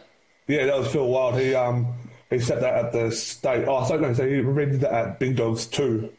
Yeah, 0.47 0.67
that 0.67 0.77
was 0.79 0.87
Phil 0.87 1.05
Wild. 1.05 1.37
He 1.37 1.53
um 1.53 1.93
he 2.29 2.39
set 2.39 2.61
that 2.61 2.85
at 2.85 2.91
the 2.93 3.11
state. 3.11 3.65
Oh, 3.67 3.85
so 3.85 3.97
no, 3.97 4.13
so 4.13 4.27
he 4.27 4.35
redid 4.35 4.79
that 4.81 4.93
at 4.93 5.19
Big 5.19 5.35
Dogs 5.35 5.65
too. 5.65 6.13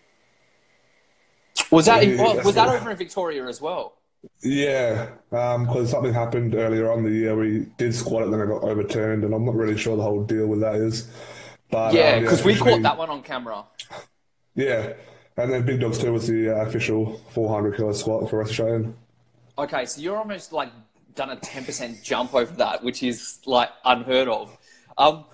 Was 1.70 1.86
that 1.86 2.04
that's 2.04 2.44
was 2.44 2.54
that 2.54 2.68
over 2.68 2.90
in 2.90 2.96
Victoria 2.96 3.46
as 3.46 3.60
well? 3.60 3.98
Yeah, 4.40 5.11
because 5.30 5.90
something 5.90 6.12
happened 6.12 6.54
earlier 6.54 6.92
on 6.92 7.02
the 7.02 7.11
year. 7.11 7.37
We 7.37 7.66
did 7.76 7.94
squat 7.94 8.23
it, 8.23 8.30
then 8.30 8.40
it 8.40 8.47
got 8.47 8.62
overturned, 8.62 9.25
and 9.25 9.35
I'm 9.35 9.44
not 9.44 9.54
really 9.54 9.76
sure 9.76 9.97
the 9.97 10.02
whole 10.02 10.23
deal 10.23 10.47
with 10.47 10.61
that 10.61 10.76
is. 10.76 11.08
But 11.70 11.94
Yeah, 11.94 12.14
um, 12.14 12.23
because 12.23 12.44
we 12.44 12.56
caught 12.56 12.82
that 12.82 12.97
one 12.97 13.11
on 13.11 13.23
camera. 13.23 13.64
Yeah, 14.54 14.94
and 15.37 15.52
then 15.52 15.64
Big 15.64 15.80
Dogs 15.80 15.99
two 15.99 16.12
was 16.12 16.26
the 16.26 16.50
uh, 16.50 16.66
official 16.66 17.20
400 17.30 17.76
kilo 17.76 17.92
squat 17.92 18.28
for 18.30 18.38
West 18.38 18.50
Australian. 18.50 18.94
Okay, 19.58 19.85
so 19.87 20.00
you're 20.00 20.16
almost 20.16 20.52
like 20.52 20.70
done 21.14 21.30
a 21.30 21.37
10% 21.37 22.02
jump 22.04 22.32
over 22.35 22.54
that, 22.54 22.82
which 22.82 23.02
is 23.02 23.40
like 23.44 23.70
unheard 23.85 24.28
of. 24.28 24.56
Um, 24.97 25.25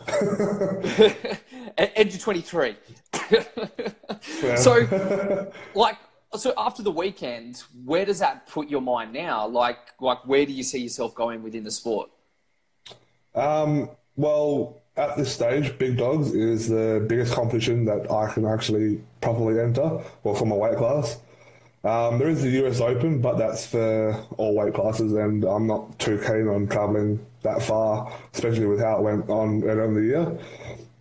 and 1.79 1.91
and 1.97 2.11
you're 2.11 2.21
23. 2.21 2.77
so, 4.57 5.53
like, 5.75 5.97
so 6.37 6.53
after 6.57 6.83
the 6.83 6.91
weekend, 6.91 7.63
where 7.85 8.05
does 8.05 8.19
that 8.19 8.47
put 8.47 8.69
your 8.69 8.81
mind 8.81 9.13
now? 9.13 9.47
Like, 9.47 9.79
like 10.01 10.27
where 10.27 10.47
do 10.47 10.53
you 10.53 10.63
see 10.63 10.81
yourself 10.81 11.15
going 11.15 11.43
within 11.43 11.65
the 11.65 11.71
sport? 11.71 12.11
Um, 13.35 13.91
well, 14.17 14.81
at 14.97 15.17
this 15.17 15.33
stage, 15.33 15.77
Big 15.79 15.97
Dogs 15.97 16.33
is 16.35 16.69
the 16.69 17.05
biggest 17.09 17.35
competition 17.35 17.85
that 17.87 18.11
I 18.11 18.33
can 18.33 18.47
actually 18.47 19.03
properly 19.21 19.61
enter, 19.61 20.01
well, 20.23 20.35
for 20.35 20.47
my 20.47 20.55
weight 20.55 20.77
class. 20.77 21.19
Um, 21.83 22.19
there 22.19 22.29
is 22.29 22.43
the 22.43 22.51
US 22.65 22.81
Open, 22.81 23.21
but 23.21 23.37
that's 23.37 23.67
for 23.67 24.15
all 24.39 24.55
weight 24.55 24.75
classes, 24.75 25.13
and 25.13 25.45
I'm 25.45 25.67
not 25.67 25.99
too 25.99 26.19
keen 26.19 26.49
on 26.49 26.67
travelling 26.69 27.25
that 27.43 27.63
far, 27.63 28.11
especially 28.33 28.67
with 28.67 28.81
how 28.81 28.99
it 28.99 29.03
went 29.03 29.29
on 29.29 29.63
earlier 29.65 29.85
in 29.85 29.95
the 29.95 30.03
year. 30.03 30.39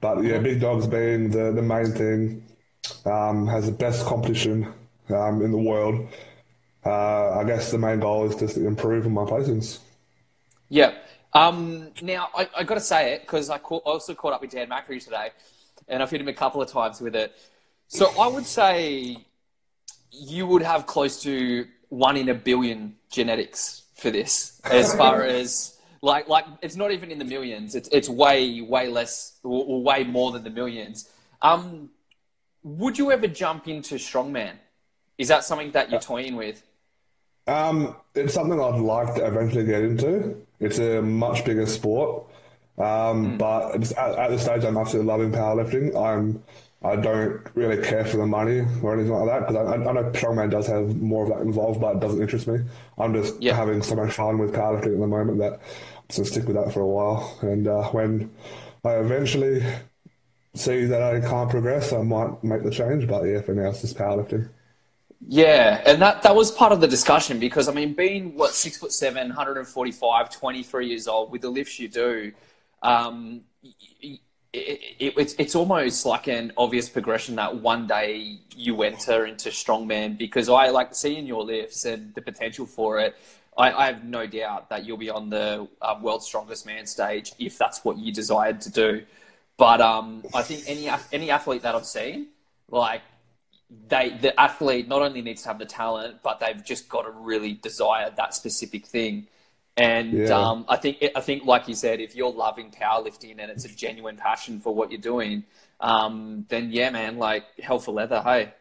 But 0.02 0.24
yeah, 0.24 0.40
Big 0.40 0.60
Dogs 0.60 0.88
being 0.88 1.30
the, 1.30 1.54
the 1.54 1.62
main 1.62 1.92
thing, 1.92 2.44
um, 3.06 3.48
has 3.48 3.66
the 3.66 3.72
best 3.72 4.06
competition 4.06 4.74
um, 5.10 5.42
in 5.42 5.52
the 5.52 5.58
world. 5.58 6.08
Uh, 6.86 7.40
I 7.40 7.44
guess 7.46 7.72
the 7.72 7.78
main 7.78 8.00
goal 8.00 8.26
is 8.26 8.36
just 8.36 8.56
to 8.56 8.68
improve 8.68 9.06
on 9.06 9.14
my 9.14 9.24
placings. 9.24 9.80
Yeah. 10.70 10.94
Um, 11.34 11.92
now, 12.02 12.30
I, 12.36 12.48
I 12.58 12.64
got 12.64 12.76
to 12.76 12.82
say 12.82 13.14
it 13.14 13.22
because 13.22 13.50
I 13.50 13.58
caught, 13.58 13.84
also 13.86 14.14
caught 14.14 14.34
up 14.34 14.42
with 14.42 14.52
Dan 14.52 14.70
Macri 14.70 15.04
today, 15.04 15.30
and 15.88 16.04
I've 16.04 16.12
hit 16.12 16.22
him 16.22 16.28
a 16.28 16.34
couple 16.34 16.62
of 16.62 16.70
times 16.70 17.02
with 17.02 17.16
it. 17.16 17.34
So 17.88 18.12
I 18.20 18.28
would 18.28 18.46
say 18.46 19.18
you 20.12 20.48
would 20.48 20.62
have 20.62 20.86
close 20.86 21.22
to 21.24 21.66
one 21.90 22.18
in 22.18 22.30
a 22.30 22.34
billion 22.34 22.96
genetics 23.12 23.84
for 23.96 24.12
this, 24.12 24.62
as 24.66 24.94
far 24.98 25.24
as 25.24 25.78
like 26.02 26.28
like 26.28 26.46
it's 26.62 26.76
not 26.76 26.92
even 26.92 27.12
in 27.12 27.20
the 27.20 27.26
millions. 27.26 27.76
It's 27.76 27.90
it's 27.92 28.10
way 28.10 28.62
way 28.62 28.90
less 28.90 29.40
or, 29.44 29.64
or 29.66 29.84
way 29.84 30.04
more 30.04 30.32
than 30.32 30.44
the 30.44 30.50
millions. 30.50 31.10
Um, 31.42 31.90
would 32.64 32.98
you 32.98 33.12
ever 33.12 33.28
jump 33.28 33.68
into 33.68 33.96
strongman? 33.96 34.54
Is 35.18 35.28
that 35.28 35.44
something 35.44 35.72
that 35.72 35.90
you're 35.90 36.00
toying 36.00 36.36
with? 36.36 36.64
Um, 37.48 37.96
it's 38.16 38.34
something 38.34 38.60
I'd 38.60 38.80
like 38.80 39.16
to 39.16 39.26
eventually 39.26 39.66
get 39.66 39.82
into. 39.82 40.42
It's 40.60 40.80
a 40.80 41.02
much 41.02 41.44
bigger 41.44 41.66
sport, 41.66 42.26
um, 42.78 43.34
mm. 43.34 43.38
but 43.38 43.76
at, 43.76 44.18
at 44.18 44.30
this 44.30 44.44
stage, 44.44 44.64
I'm 44.64 44.78
absolutely 44.78 45.12
loving 45.12 45.32
powerlifting. 45.32 45.96
I'm 45.96 46.42
I 46.84 46.98
don't 46.98 47.42
really 47.56 47.82
care 47.82 48.04
for 48.04 48.18
the 48.18 48.26
money 48.26 48.62
or 48.82 48.94
anything 48.94 49.14
like 49.14 49.28
that 49.28 49.48
because 49.48 49.56
I, 49.56 49.76
I, 49.76 49.94
know 49.94 50.12
strongman 50.12 50.52
does 50.52 50.68
have 50.68 50.98
more 50.98 51.24
of 51.24 51.30
that 51.30 51.40
involved, 51.40 51.80
but 51.80 51.96
it 51.96 52.00
doesn't 52.02 52.22
interest 52.22 52.46
me. 52.46 52.60
I'm 52.98 53.14
just 53.14 53.42
yeah. 53.42 53.56
having 53.56 53.82
so 53.82 53.96
much 53.96 54.14
fun 54.14 54.38
with 54.38 54.54
powerlifting 54.54 54.94
at 54.94 55.00
the 55.00 55.08
moment 55.08 55.40
that 55.40 55.54
I'm 55.54 56.08
just 56.10 56.20
gonna 56.20 56.30
stick 56.30 56.46
with 56.46 56.58
that 56.58 56.74
for 56.74 56.82
a 56.82 56.88
while. 56.88 57.38
And 57.42 57.68
uh, 57.70 57.84
when 57.92 58.30
I 58.84 58.96
eventually 58.96 59.64
see 60.56 60.84
that 60.86 61.02
I 61.02 61.22
can't 61.22 61.50
progress, 61.50 61.94
I 61.94 62.02
might 62.02 62.44
make 62.44 62.64
the 62.64 62.72
change. 62.72 63.08
But 63.08 63.24
yeah, 63.24 63.42
for 63.42 63.54
now, 63.56 63.70
it's 63.70 63.82
just 63.82 63.98
powerlifting. 63.98 64.50
Yeah, 65.28 65.82
and 65.86 66.02
that, 66.02 66.22
that 66.24 66.36
was 66.36 66.52
part 66.52 66.72
of 66.72 66.82
the 66.82 66.88
discussion 66.88 67.40
because 67.40 67.68
I 67.68 67.74
mean, 67.74 67.94
being 67.94 68.36
what 68.36 68.52
six 68.52 68.78
foot 68.78 68.92
seven, 68.92 69.28
145, 69.30 70.30
23 70.30 70.88
years 70.88 71.08
old 71.08 71.32
with 71.32 71.42
the 71.42 71.50
lifts 71.50 71.80
you 71.80 71.88
do, 71.88 72.32
um, 72.82 73.42
it, 73.62 74.20
it, 74.54 75.14
it's 75.18 75.34
it's 75.40 75.56
almost 75.56 76.06
like 76.06 76.28
an 76.28 76.52
obvious 76.58 76.90
progression 76.90 77.36
that 77.36 77.56
one 77.56 77.88
day 77.88 78.40
you 78.56 78.84
enter 78.84 79.26
into 79.26 79.50
strongman 79.50 80.18
because 80.18 80.50
I 80.50 80.70
like 80.70 80.94
seeing 80.94 81.26
your 81.26 81.44
lifts 81.44 81.86
and 81.86 82.14
the 82.14 82.22
potential 82.22 82.66
for 82.66 83.00
it. 83.00 83.16
I, 83.58 83.72
I 83.72 83.86
have 83.88 84.04
no 84.04 84.28
doubt 84.28 84.70
that 84.70 84.86
you'll 84.86 84.98
be 84.98 85.10
on 85.10 85.30
the 85.30 85.68
uh, 85.82 85.96
world's 86.02 86.26
strongest 86.26 86.66
man 86.66 86.86
stage 86.86 87.32
if 87.40 87.58
that's 87.58 87.84
what 87.86 87.98
you 87.98 88.12
desired 88.12 88.62
to 88.62 88.72
do. 88.72 89.04
But 89.58 89.80
um, 89.82 90.24
I 90.34 90.42
think 90.42 90.64
any 90.68 90.90
any 91.12 91.32
athlete 91.32 91.62
that 91.62 91.76
I've 91.76 91.86
seen, 91.86 92.28
like 92.70 93.02
they 93.88 94.10
the 94.10 94.40
athlete 94.40 94.88
not 94.88 95.02
only 95.02 95.22
needs 95.22 95.44
to 95.44 95.50
have 95.50 95.60
the 95.60 95.66
talent, 95.66 96.18
but 96.24 96.40
they've 96.40 96.64
just 96.64 96.90
got 96.90 97.04
to 97.04 97.12
really 97.12 97.54
desire 97.54 98.12
that 98.16 98.34
specific 98.34 98.86
thing. 98.86 99.28
And 99.76 100.14
yeah. 100.14 100.30
um, 100.30 100.66
I 100.70 100.78
think 100.78 101.04
I 101.16 101.22
think 101.22 101.46
like 101.46 101.68
you 101.68 101.76
said, 101.76 102.00
if 102.00 102.16
you're 102.16 102.32
loving 102.32 102.72
powerlifting 102.72 103.40
and 103.40 103.50
it's 103.52 103.66
a 103.66 103.70
genuine 103.70 104.18
passion 104.18 104.60
for 104.60 104.74
what 104.74 104.92
you're 104.92 105.02
doing, 105.02 105.44
um, 105.80 106.46
then 106.50 106.72
yeah, 106.72 106.90
man, 106.92 107.18
like 107.18 107.44
hell 107.60 107.80
for 107.80 107.94
leather, 107.94 108.22
hey. 108.22 108.54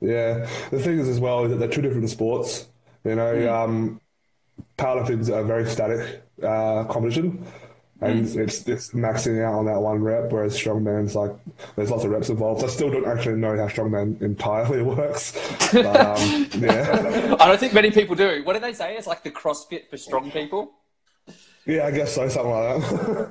Yeah, 0.00 0.48
the 0.70 0.80
thing 0.80 0.98
is 0.98 1.08
as 1.08 1.20
well 1.20 1.44
is 1.44 1.50
that 1.50 1.58
they're 1.58 1.68
two 1.68 1.82
different 1.82 2.10
sports. 2.10 2.66
You 3.04 3.14
know, 3.14 3.34
mm. 3.34 3.48
um, 3.48 4.00
powerlifting 4.78 5.20
is 5.20 5.28
a 5.28 5.42
very 5.42 5.68
static 5.68 6.22
uh, 6.42 6.84
competition, 6.84 7.46
and 8.02 8.26
it's 8.36 8.66
it's 8.66 8.90
maxing 8.90 9.44
out 9.44 9.54
on 9.54 9.66
that 9.66 9.80
one 9.80 10.02
rep. 10.02 10.30
Whereas 10.32 10.56
strongman's 10.56 11.14
like 11.14 11.32
there's 11.76 11.90
lots 11.90 12.04
of 12.04 12.10
reps 12.10 12.28
involved. 12.28 12.64
I 12.64 12.68
still 12.68 12.90
don't 12.90 13.06
actually 13.06 13.36
know 13.36 13.56
how 13.56 13.68
strongman 13.68 14.20
entirely 14.22 14.82
works. 14.82 15.32
But, 15.72 15.86
um, 15.86 16.48
yeah, 16.58 17.36
I 17.38 17.46
don't 17.46 17.58
think 17.58 17.74
many 17.74 17.90
people 17.90 18.14
do. 18.14 18.42
What 18.44 18.54
do 18.54 18.60
they 18.60 18.72
say? 18.72 18.96
It's 18.96 19.06
like 19.06 19.22
the 19.22 19.30
CrossFit 19.30 19.88
for 19.88 19.96
strong 19.96 20.30
people. 20.30 20.72
Yeah, 21.64 21.86
I 21.86 21.92
guess 21.92 22.14
so, 22.14 22.28
something 22.28 22.50
like 22.50 22.90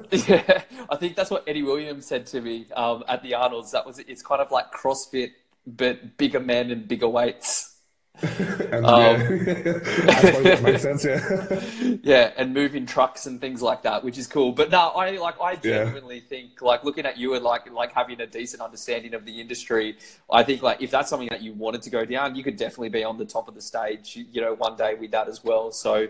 that. 0.10 0.30
yeah, 0.30 0.64
I 0.90 0.96
think 0.96 1.16
that's 1.16 1.30
what 1.30 1.44
Eddie 1.48 1.64
Williams 1.64 2.06
said 2.06 2.26
to 2.28 2.42
me 2.42 2.66
um, 2.76 3.04
at 3.10 3.22
the 3.24 3.34
Arnold's. 3.34 3.72
That 3.72 3.86
was 3.86 4.00
it's 4.00 4.22
kind 4.22 4.42
of 4.42 4.52
like 4.52 4.72
CrossFit, 4.72 5.32
but 5.68 6.18
bigger 6.18 6.40
men 6.40 6.72
and 6.72 6.88
bigger 6.88 7.10
weights. 7.10 7.71
and, 8.22 8.86
um, 8.86 9.46
yeah, 9.48 10.60
makes 10.62 10.82
sense. 10.82 11.06
Yeah, 11.06 11.98
yeah, 12.04 12.32
and 12.38 12.54
moving 12.54 12.86
trucks 12.86 13.26
and 13.26 13.40
things 13.40 13.62
like 13.62 13.82
that, 13.84 14.04
which 14.04 14.18
is 14.18 14.28
cool. 14.28 14.52
But 14.52 14.70
no, 14.70 14.90
I 14.90 15.12
like 15.12 15.40
I 15.42 15.56
genuinely 15.56 16.18
yeah. 16.18 16.30
think 16.30 16.62
like 16.62 16.84
looking 16.84 17.06
at 17.06 17.18
you 17.18 17.34
and 17.36 17.44
like 17.44 17.72
like 17.72 17.94
having 17.94 18.22
a 18.22 18.28
decent 18.28 18.62
understanding 18.62 19.14
of 19.14 19.26
the 19.26 19.40
industry. 19.40 19.98
I 20.30 20.44
think 20.44 20.62
like 20.62 20.82
if 20.82 20.92
that's 20.92 21.10
something 21.10 21.30
that 21.30 21.42
you 21.42 21.54
wanted 21.54 21.82
to 21.84 21.90
go 21.90 22.06
down, 22.06 22.36
you 22.36 22.44
could 22.44 22.58
definitely 22.58 22.90
be 22.90 23.04
on 23.04 23.18
the 23.18 23.26
top 23.26 23.48
of 23.48 23.56
the 23.56 23.62
stage. 23.62 24.18
You 24.32 24.42
know, 24.42 24.54
one 24.56 24.76
day 24.76 24.96
with 24.96 25.12
that 25.12 25.28
as 25.28 25.44
well. 25.44 25.72
So, 25.72 26.10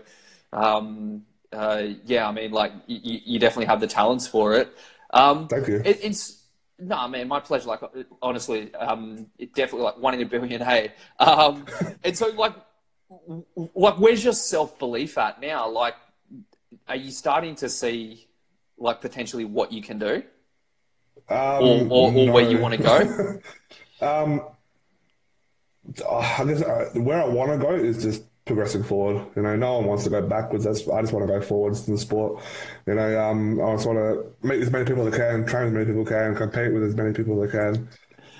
um, 0.52 1.22
uh, 1.52 1.84
yeah, 2.04 2.28
I 2.28 2.32
mean, 2.32 2.50
like 2.50 2.72
you, 2.88 3.20
you 3.24 3.38
definitely 3.38 3.66
have 3.66 3.80
the 3.80 3.86
talents 3.86 4.26
for 4.26 4.54
it. 4.54 4.76
Um, 5.14 5.46
Thank 5.48 5.68
you. 5.68 5.82
It, 5.84 6.00
it's 6.02 6.41
no, 6.78 7.08
man, 7.08 7.28
my 7.28 7.40
pleasure. 7.40 7.68
Like, 7.68 7.80
honestly, 8.20 8.74
um, 8.74 9.26
it 9.38 9.54
definitely 9.54 9.84
like 9.84 9.98
one 9.98 10.14
in 10.14 10.22
a 10.22 10.26
billion. 10.26 10.60
Hey, 10.60 10.92
um, 11.18 11.66
and 12.04 12.16
so 12.16 12.28
like, 12.28 12.54
like, 13.74 13.98
where's 13.98 14.24
your 14.24 14.32
self 14.32 14.78
belief 14.78 15.18
at 15.18 15.40
now? 15.40 15.68
Like, 15.68 15.94
are 16.88 16.96
you 16.96 17.10
starting 17.10 17.54
to 17.56 17.68
see 17.68 18.26
like 18.78 19.00
potentially 19.00 19.44
what 19.44 19.72
you 19.72 19.82
can 19.82 19.98
do, 19.98 20.22
um, 21.28 21.62
or, 21.62 21.86
or, 21.90 22.08
or 22.08 22.12
no. 22.12 22.32
where 22.32 22.48
you 22.48 22.58
want 22.58 22.74
to 22.74 22.82
go? 22.82 23.40
um, 24.06 24.40
I 26.08 26.44
guess 26.44 26.62
uh, 26.62 26.90
where 26.94 27.22
I 27.22 27.26
want 27.26 27.52
to 27.52 27.58
go 27.58 27.74
is 27.74 28.02
just 28.02 28.24
progressing 28.44 28.82
forward. 28.82 29.26
You 29.36 29.42
know, 29.42 29.56
no 29.56 29.74
one 29.74 29.86
wants 29.86 30.04
to 30.04 30.10
go 30.10 30.22
backwards. 30.22 30.64
That's, 30.64 30.88
I 30.88 31.00
just 31.00 31.12
want 31.12 31.26
to 31.26 31.32
go 31.32 31.40
forwards 31.40 31.86
in 31.86 31.94
the 31.94 32.00
sport. 32.00 32.42
You 32.86 32.94
know, 32.94 33.20
um, 33.20 33.60
I 33.60 33.74
just 33.74 33.86
want 33.86 33.98
to 33.98 34.46
meet 34.46 34.60
as 34.60 34.70
many 34.70 34.84
people 34.84 35.06
as 35.06 35.14
I 35.14 35.16
can, 35.16 35.46
train 35.46 35.68
as 35.68 35.72
many 35.72 35.86
people 35.86 36.02
as 36.02 36.08
I 36.08 36.10
can, 36.10 36.34
compete 36.36 36.72
with 36.72 36.84
as 36.84 36.94
many 36.96 37.12
people 37.12 37.42
as 37.42 37.48
I 37.48 37.52
can, 37.52 37.88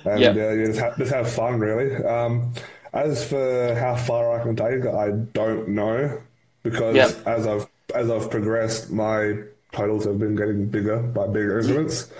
and 0.04 0.20
yep. 0.20 0.36
uh, 0.36 0.38
yeah, 0.38 0.66
just, 0.66 0.80
have, 0.80 0.98
just 0.98 1.12
have 1.12 1.30
fun 1.30 1.60
really. 1.60 1.96
Um, 2.04 2.52
as 2.92 3.26
for 3.26 3.74
how 3.74 3.96
far 3.96 4.38
I 4.38 4.42
can 4.42 4.56
take, 4.56 4.86
I 4.86 5.10
don't 5.32 5.68
know 5.68 6.20
because 6.62 6.94
yep. 6.94 7.26
as 7.26 7.46
I've 7.46 7.66
as 7.94 8.10
I've 8.10 8.30
progressed, 8.30 8.90
my 8.90 9.34
titles 9.72 10.04
have 10.04 10.18
been 10.18 10.34
getting 10.34 10.68
bigger 10.68 10.98
by 10.98 11.26
bigger 11.26 11.60
increments. 11.60 12.10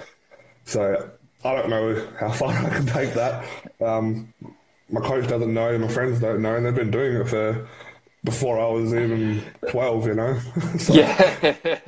So 0.65 1.11
I 1.45 1.55
don't 1.55 1.71
know 1.71 2.09
how 2.19 2.31
far 2.31 2.49
I 2.67 2.69
can 2.71 2.87
take 2.87 3.15
that. 3.15 3.45
Um, 3.81 4.33
my 4.93 5.01
coach 5.01 5.27
doesn't 5.29 5.53
know, 5.53 5.71
and 5.71 5.83
my 5.83 5.89
friends 5.89 6.21
don't 6.21 6.43
know, 6.43 6.55
and 6.55 6.65
they've 6.65 6.75
been 6.75 6.91
doing 6.91 7.17
it 7.17 7.29
for 7.29 7.67
before 8.25 8.61
I 8.61 8.69
was 8.69 8.95
even 8.95 9.43
twelve. 9.69 10.07
You 10.07 10.15
know. 10.15 10.39
so. 10.79 10.95
Yeah. 10.95 11.79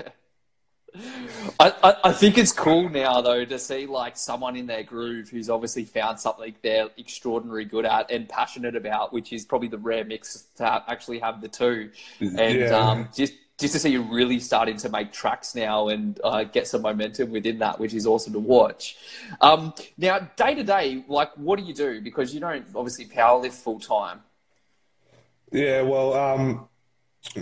I, 1.58 1.72
I, 1.82 1.96
I 2.04 2.12
think 2.12 2.38
it's 2.38 2.52
cool 2.52 2.88
now 2.88 3.20
though 3.20 3.44
to 3.44 3.58
see 3.58 3.86
like 3.86 4.16
someone 4.16 4.56
in 4.56 4.66
their 4.66 4.84
groove 4.84 5.28
who's 5.28 5.50
obviously 5.50 5.84
found 5.84 6.20
something 6.20 6.54
they're 6.62 6.88
extraordinarily 6.96 7.64
good 7.64 7.84
at 7.84 8.10
and 8.10 8.28
passionate 8.28 8.76
about, 8.76 9.12
which 9.12 9.32
is 9.32 9.44
probably 9.44 9.68
the 9.68 9.78
rare 9.78 10.04
mix 10.04 10.46
to 10.56 10.64
have, 10.64 10.84
actually 10.86 11.18
have 11.18 11.40
the 11.40 11.48
two. 11.48 11.90
And 12.20 12.60
yeah. 12.60 12.66
um, 12.66 13.08
just 13.14 13.34
just 13.58 13.72
to 13.72 13.78
see 13.78 13.90
you 13.90 14.02
really 14.02 14.40
starting 14.40 14.76
to 14.76 14.88
make 14.88 15.12
tracks 15.12 15.54
now 15.54 15.88
and 15.88 16.20
uh, 16.24 16.44
get 16.44 16.66
some 16.66 16.82
momentum 16.82 17.30
within 17.30 17.58
that, 17.58 17.78
which 17.78 17.94
is 17.94 18.06
awesome 18.06 18.32
to 18.32 18.40
watch. 18.40 18.96
Um, 19.40 19.72
now, 19.96 20.18
day 20.36 20.54
to 20.54 20.64
day, 20.64 21.04
like, 21.08 21.32
what 21.36 21.58
do 21.58 21.64
you 21.64 21.74
do? 21.74 22.00
Because 22.00 22.34
you 22.34 22.40
don't 22.40 22.66
obviously 22.74 23.06
powerlift 23.06 23.52
full 23.52 23.78
time. 23.78 24.20
Yeah, 25.52 25.82
well, 25.82 26.14
um, 26.14 26.68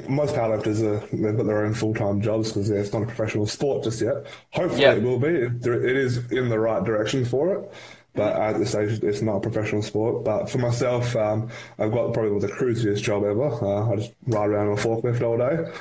most 0.08 0.34
powerlifters 0.34 0.82
are, 0.82 1.00
they've 1.16 1.36
got 1.36 1.46
their 1.46 1.64
own 1.64 1.72
full 1.72 1.94
time 1.94 2.20
jobs 2.20 2.52
because 2.52 2.68
yeah, 2.68 2.76
it's 2.76 2.92
not 2.92 3.02
a 3.02 3.06
professional 3.06 3.46
sport 3.46 3.84
just 3.84 4.02
yet. 4.02 4.26
Hopefully, 4.50 4.84
it 4.84 5.02
will 5.02 5.18
be. 5.18 5.28
It, 5.28 5.66
it 5.66 5.96
is 5.96 6.30
in 6.30 6.50
the 6.50 6.58
right 6.58 6.84
direction 6.84 7.24
for 7.24 7.54
it. 7.54 7.72
But 8.14 8.36
at 8.36 8.58
this 8.58 8.70
stage, 8.70 9.02
it's 9.02 9.22
not 9.22 9.36
a 9.36 9.40
professional 9.40 9.80
sport. 9.80 10.24
But 10.24 10.50
for 10.50 10.58
myself, 10.58 11.16
um, 11.16 11.48
I've 11.78 11.92
got 11.92 12.12
probably 12.12 12.38
the 12.40 12.52
cruisiest 12.52 13.02
job 13.02 13.24
ever. 13.24 13.48
Uh, 13.48 13.90
I 13.90 13.96
just 13.96 14.12
ride 14.26 14.50
around 14.50 14.68
on 14.68 14.78
a 14.78 14.80
forklift 14.80 15.22
all 15.22 15.38
day. 15.38 15.72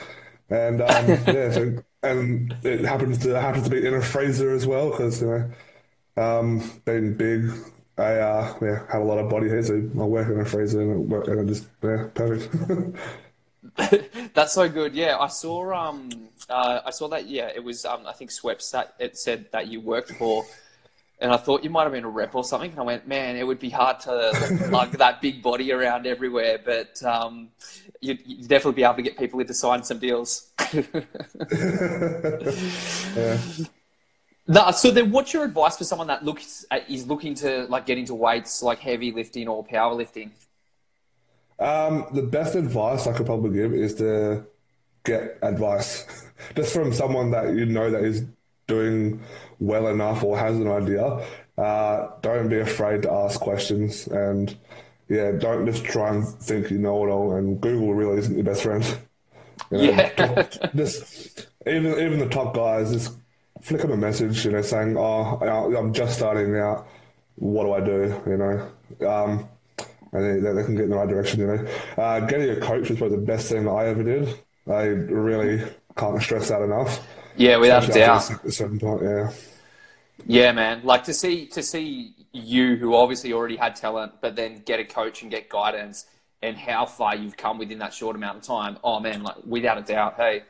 And 0.52 0.82
um, 0.82 1.08
yeah, 1.28 1.52
so 1.52 1.84
and 2.04 2.56
it 2.64 2.82
happens 2.82 3.18
to 3.20 3.40
happens 3.40 3.64
to 3.64 3.70
be 3.70 3.86
in 3.86 3.94
a 3.94 4.02
Fraser 4.02 4.52
as 4.54 4.68
well 4.68 4.92
because 4.92 5.22
you 5.22 5.28
know, 5.28 5.52
um, 6.22 6.82
being 6.86 7.16
big, 7.16 7.50
I 7.98 8.16
uh, 8.16 8.58
yeah 8.62 8.86
have 8.92 9.02
a 9.02 9.06
lot 9.06 9.18
of 9.18 9.30
body 9.30 9.48
hair, 9.48 9.64
so 9.64 9.76
I 9.76 10.04
work 10.04 10.28
in 10.28 10.40
a 10.40 10.46
Fraser 10.46 10.82
and, 10.82 11.10
work, 11.10 11.28
and 11.28 11.40
I 11.40 11.44
just 11.46 11.68
yeah 11.82 12.08
perfect. 12.14 12.98
That's 14.34 14.54
so 14.54 14.68
good. 14.68 14.94
Yeah, 14.94 15.18
I 15.18 15.28
saw 15.28 15.74
um 15.74 16.10
uh, 16.50 16.82
I 16.86 16.92
saw 16.92 17.08
that. 17.08 17.28
Yeah, 17.28 17.50
it 17.56 17.64
was 17.64 17.86
um 17.86 18.06
I 18.06 18.12
think 18.12 18.30
Sweps 18.32 18.72
that 18.72 18.96
it 19.00 19.18
said 19.18 19.46
that 19.54 19.68
you 19.68 19.80
worked 19.80 20.12
for 20.12 20.44
and 21.22 21.32
I 21.32 21.38
thought 21.38 21.64
you 21.64 21.70
might 21.70 21.84
have 21.84 21.92
been 21.92 22.04
a 22.04 22.10
rep 22.10 22.34
or 22.34 22.44
something. 22.44 22.72
And 22.72 22.80
I 22.80 22.84
went, 22.84 23.08
man, 23.08 23.36
it 23.36 23.46
would 23.46 23.60
be 23.60 23.70
hard 23.70 24.00
to 24.02 24.68
lug 24.72 24.94
that 24.94 25.22
big 25.22 25.44
body 25.44 25.72
around 25.72 26.08
everywhere, 26.08 26.60
but 26.64 27.02
um, 27.04 27.50
you'd, 28.02 28.20
you'd, 28.26 28.48
definitely 28.48 28.74
be 28.74 28.84
able 28.84 28.96
to 28.96 29.02
get 29.02 29.18
people 29.18 29.40
in 29.40 29.48
to 29.48 29.54
sign 29.54 29.84
some 29.84 30.00
deals. 30.00 30.52
yeah. 33.16 33.38
No, 34.48 34.72
so 34.72 34.92
then, 34.92 35.12
what's 35.12 35.34
your 35.34 35.46
advice 35.46 35.78
for 35.78 35.84
someone 35.84 36.08
that 36.08 36.26
looks 36.26 36.66
uh, 36.72 36.80
is 36.90 37.08
looking 37.08 37.36
to 37.36 37.66
like 37.68 37.86
get 37.86 37.98
into 37.98 38.14
weights 38.16 38.62
like 38.64 38.80
heavy 38.80 39.12
lifting 39.12 39.48
or 39.48 39.64
powerlifting? 39.64 40.32
Um, 41.60 42.08
the 42.12 42.24
best 42.24 42.56
advice 42.56 43.06
I 43.06 43.14
could 43.14 43.28
probably 43.28 43.52
give 43.52 43.74
is 43.74 43.96
to 43.96 44.46
get 45.04 45.38
advice 45.42 46.26
just 46.56 46.74
from 46.74 46.92
someone 46.92 47.32
that 47.32 47.54
you 47.54 47.66
know 47.66 47.92
that 47.92 48.04
is 48.04 48.26
doing 48.68 49.22
well 49.60 49.88
enough 49.88 50.24
or 50.24 50.38
has 50.38 50.58
an 50.58 50.68
idea. 50.68 51.26
Uh, 51.58 52.10
don't 52.22 52.50
be 52.50 52.60
afraid 52.60 53.04
to 53.04 53.12
ask 53.12 53.40
questions 53.40 54.08
and 54.08 54.58
yeah, 55.12 55.34
don't 55.34 55.66
just 55.66 55.84
try 55.84 56.10
and 56.10 56.26
think 56.26 56.72
you 56.72 56.78
know 56.78 57.06
it 57.06 57.10
all. 57.10 57.34
And 57.36 57.60
Google 57.60 57.94
really 57.94 58.18
isn't 58.20 58.34
your 58.34 58.46
best 58.46 58.64
friend. 58.64 58.84
You 59.70 59.78
know, 59.78 59.94
yeah. 59.94 60.48
just 60.76 61.48
even 61.68 61.92
even 62.00 62.20
the 62.20 62.30
top 62.30 62.54
guys 62.54 62.94
just 62.94 63.18
flick 63.62 63.82
them 63.82 63.92
a 63.92 63.98
message, 63.98 64.46
you 64.46 64.52
know, 64.52 64.62
saying, 64.62 64.96
"Oh, 64.98 65.38
I'm 65.78 65.94
just 65.94 66.18
starting 66.18 66.56
out. 66.56 66.88
What 67.36 67.66
do 67.66 67.74
I 67.74 67.82
do?" 67.82 68.22
You 68.26 68.38
know. 68.38 69.08
Um, 69.08 69.50
and 70.14 70.46
they, 70.46 70.52
they, 70.52 70.64
can 70.64 70.76
get 70.76 70.86
in 70.86 70.90
the 70.92 70.96
right 70.96 71.10
direction. 71.10 71.42
You 71.42 71.48
know, 71.48 71.68
uh, 71.98 72.22
getting 72.22 72.50
a 72.50 72.60
coach 72.62 72.90
was 72.90 72.98
probably 72.98 73.18
the 73.18 73.24
best 73.24 73.50
thing 73.50 73.66
that 73.66 73.72
I 73.72 73.88
ever 73.88 74.04
did. 74.04 74.40
I 74.68 74.84
really 74.84 75.62
can't 75.98 76.22
stress 76.22 76.50
that 76.50 76.62
enough. 76.62 77.06
Yeah, 77.36 77.58
without 77.58 77.90
a 77.90 77.92
doubt. 77.92 78.32
At 78.32 78.46
a 78.46 78.52
certain 78.52 78.80
point, 78.80 79.04
yeah. 79.04 79.32
Yeah, 80.26 80.52
man. 80.54 80.82
Like 80.84 81.04
to 81.06 81.14
see 81.14 81.48
to 81.48 81.64
see 81.64 82.14
you, 82.32 82.76
who 82.78 82.96
obviously 82.96 83.34
already 83.34 83.56
had 83.56 83.76
talent, 83.76 84.14
but 84.22 84.36
then 84.36 84.62
get 84.66 84.80
a 84.80 84.86
coach 84.86 85.22
and 85.22 85.32
get 85.32 85.50
guidance, 85.50 86.06
and 86.42 86.58
how 86.58 86.86
far 86.86 87.16
you've 87.16 87.38
come 87.38 87.58
within 87.58 87.80
that 87.80 87.94
short 87.94 88.16
amount 88.16 88.38
of 88.38 88.44
time. 88.44 88.78
Oh 88.84 89.00
man, 89.00 89.24
like 89.24 89.38
without 89.46 89.78
a 89.78 89.82
doubt. 89.82 90.16
Hey. 90.16 90.44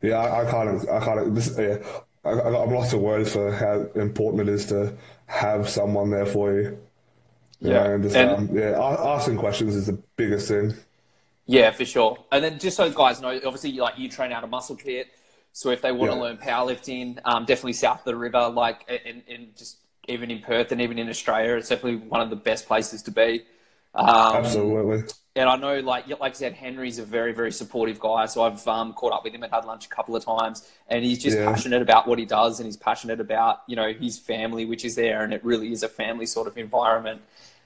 Yeah, 0.00 0.18
I, 0.18 0.46
I 0.46 0.50
can't. 0.50 0.88
I 0.88 1.04
can't. 1.04 1.34
This, 1.34 1.56
yeah, 1.58 1.78
I, 2.24 2.30
I'm 2.30 2.70
lost 2.70 2.92
of 2.92 3.00
words 3.00 3.32
for 3.32 3.52
how 3.52 3.86
important 4.00 4.48
it 4.48 4.52
is 4.52 4.66
to 4.66 4.96
have 5.26 5.68
someone 5.68 6.10
there 6.10 6.26
for 6.26 6.52
you. 6.52 6.78
Yeah, 7.60 7.84
and, 7.84 8.02
just, 8.02 8.16
and 8.16 8.30
um, 8.30 8.56
yeah, 8.56 8.76
asking 8.80 9.36
questions 9.36 9.76
is 9.76 9.86
the 9.86 10.02
biggest 10.16 10.48
thing. 10.48 10.74
Yeah, 11.46 11.70
for 11.70 11.84
sure. 11.84 12.18
And 12.32 12.42
then 12.42 12.58
just 12.58 12.76
so 12.76 12.90
guys 12.90 13.20
know, 13.20 13.36
obviously, 13.44 13.72
like 13.72 13.98
you 13.98 14.08
train 14.08 14.32
out 14.32 14.42
of 14.42 14.50
muscle 14.50 14.76
pit, 14.76 15.08
so 15.52 15.70
if 15.70 15.82
they 15.82 15.92
want 15.92 16.10
yeah. 16.10 16.16
to 16.16 16.22
learn 16.22 16.36
powerlifting, 16.38 17.18
um, 17.24 17.44
definitely 17.44 17.74
south 17.74 18.00
of 18.00 18.04
the 18.06 18.16
river, 18.16 18.48
like 18.48 18.84
and, 18.88 19.22
and 19.28 19.56
just 19.56 19.78
even 20.08 20.30
in 20.30 20.40
Perth 20.40 20.72
and 20.72 20.80
even 20.80 20.98
in 20.98 21.08
Australia, 21.08 21.54
it's 21.54 21.68
definitely 21.68 22.06
one 22.08 22.20
of 22.20 22.30
the 22.30 22.36
best 22.36 22.66
places 22.66 23.02
to 23.02 23.10
be. 23.10 23.44
Um, 23.94 24.36
Absolutely. 24.36 25.04
And 25.34 25.48
I 25.48 25.56
know, 25.56 25.80
like 25.80 26.08
like 26.08 26.32
I 26.32 26.34
said, 26.34 26.52
Henry's 26.52 26.98
a 26.98 27.04
very 27.04 27.32
very 27.32 27.52
supportive 27.52 27.98
guy. 27.98 28.26
So 28.26 28.42
I've 28.42 28.66
um, 28.68 28.92
caught 28.92 29.12
up 29.12 29.24
with 29.24 29.34
him 29.34 29.42
and 29.42 29.52
had 29.52 29.64
lunch 29.64 29.86
a 29.86 29.88
couple 29.88 30.14
of 30.14 30.24
times, 30.24 30.70
and 30.88 31.04
he's 31.04 31.22
just 31.22 31.38
yeah. 31.38 31.46
passionate 31.46 31.80
about 31.80 32.06
what 32.06 32.18
he 32.18 32.26
does, 32.26 32.60
and 32.60 32.66
he's 32.66 32.76
passionate 32.76 33.20
about 33.20 33.62
you 33.66 33.76
know 33.76 33.92
his 33.92 34.18
family, 34.18 34.66
which 34.66 34.84
is 34.84 34.94
there, 34.94 35.24
and 35.24 35.32
it 35.32 35.42
really 35.44 35.72
is 35.72 35.82
a 35.82 35.88
family 35.88 36.26
sort 36.26 36.48
of 36.48 36.58
environment. 36.58 37.22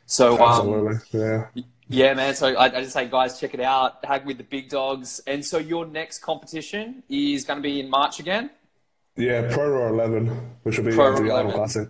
So 0.07 0.35
um, 0.35 0.49
absolutely, 0.49 0.95
um, 0.95 1.03
yeah. 1.13 1.63
Yeah, 1.89 2.15
man. 2.15 2.35
So 2.35 2.49
I, 2.49 2.65
I, 2.65 2.81
just 2.81 2.93
say, 2.93 3.07
guys, 3.07 3.39
check 3.39 3.55
it 3.55 3.61
out. 3.61 4.05
Hag 4.05 4.27
with 4.27 4.39
the 4.39 4.45
big 4.45 4.69
dogs. 4.69 5.21
And 5.27 5.45
so 5.45 5.59
your 5.59 5.87
next 5.87 6.19
competition 6.19 7.05
is 7.09 7.45
going 7.45 7.59
to 7.59 7.63
be 7.63 7.79
in 7.79 7.89
March 7.89 8.19
again. 8.19 8.51
Yeah, 9.17 9.49
Pro 9.53 9.71
Raw 9.71 9.89
11, 9.89 10.27
which 10.65 10.79
will 10.79 10.87
be 10.87 10.93
Pro 10.93 11.17
the 11.17 11.53
Classic. 11.53 11.89